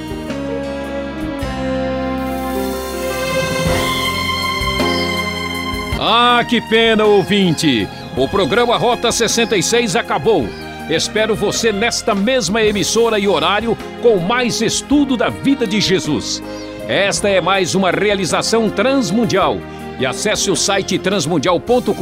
Ah, 5.99 6.45
que 6.47 6.61
pena, 6.61 7.05
ouvinte! 7.05 7.89
O 8.17 8.29
programa 8.29 8.77
Rota 8.77 9.11
66 9.11 9.97
acabou. 9.97 10.47
Espero 10.91 11.35
você 11.35 11.73
nesta 11.73 12.15
mesma 12.15 12.63
emissora 12.63 13.19
e 13.19 13.27
horário 13.27 13.77
com 14.03 14.19
mais 14.19 14.61
estudo 14.61 15.17
da 15.17 15.31
vida 15.31 15.67
de 15.67 15.81
Jesus. 15.81 16.43
Esta 16.87 17.29
é 17.29 17.41
mais 17.41 17.75
uma 17.75 17.91
realização 17.91 18.69
transmundial. 18.69 19.59
E 19.99 20.05
acesse 20.05 20.51
o 20.51 20.57
site 20.57 20.99
transmundial.com.br. 20.99 21.93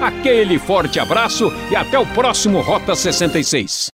Aquele 0.00 0.58
forte 0.58 1.00
abraço 1.00 1.50
e 1.70 1.76
até 1.76 1.98
o 1.98 2.04
próximo 2.06 2.60
Rota 2.60 2.94
66. 2.94 3.93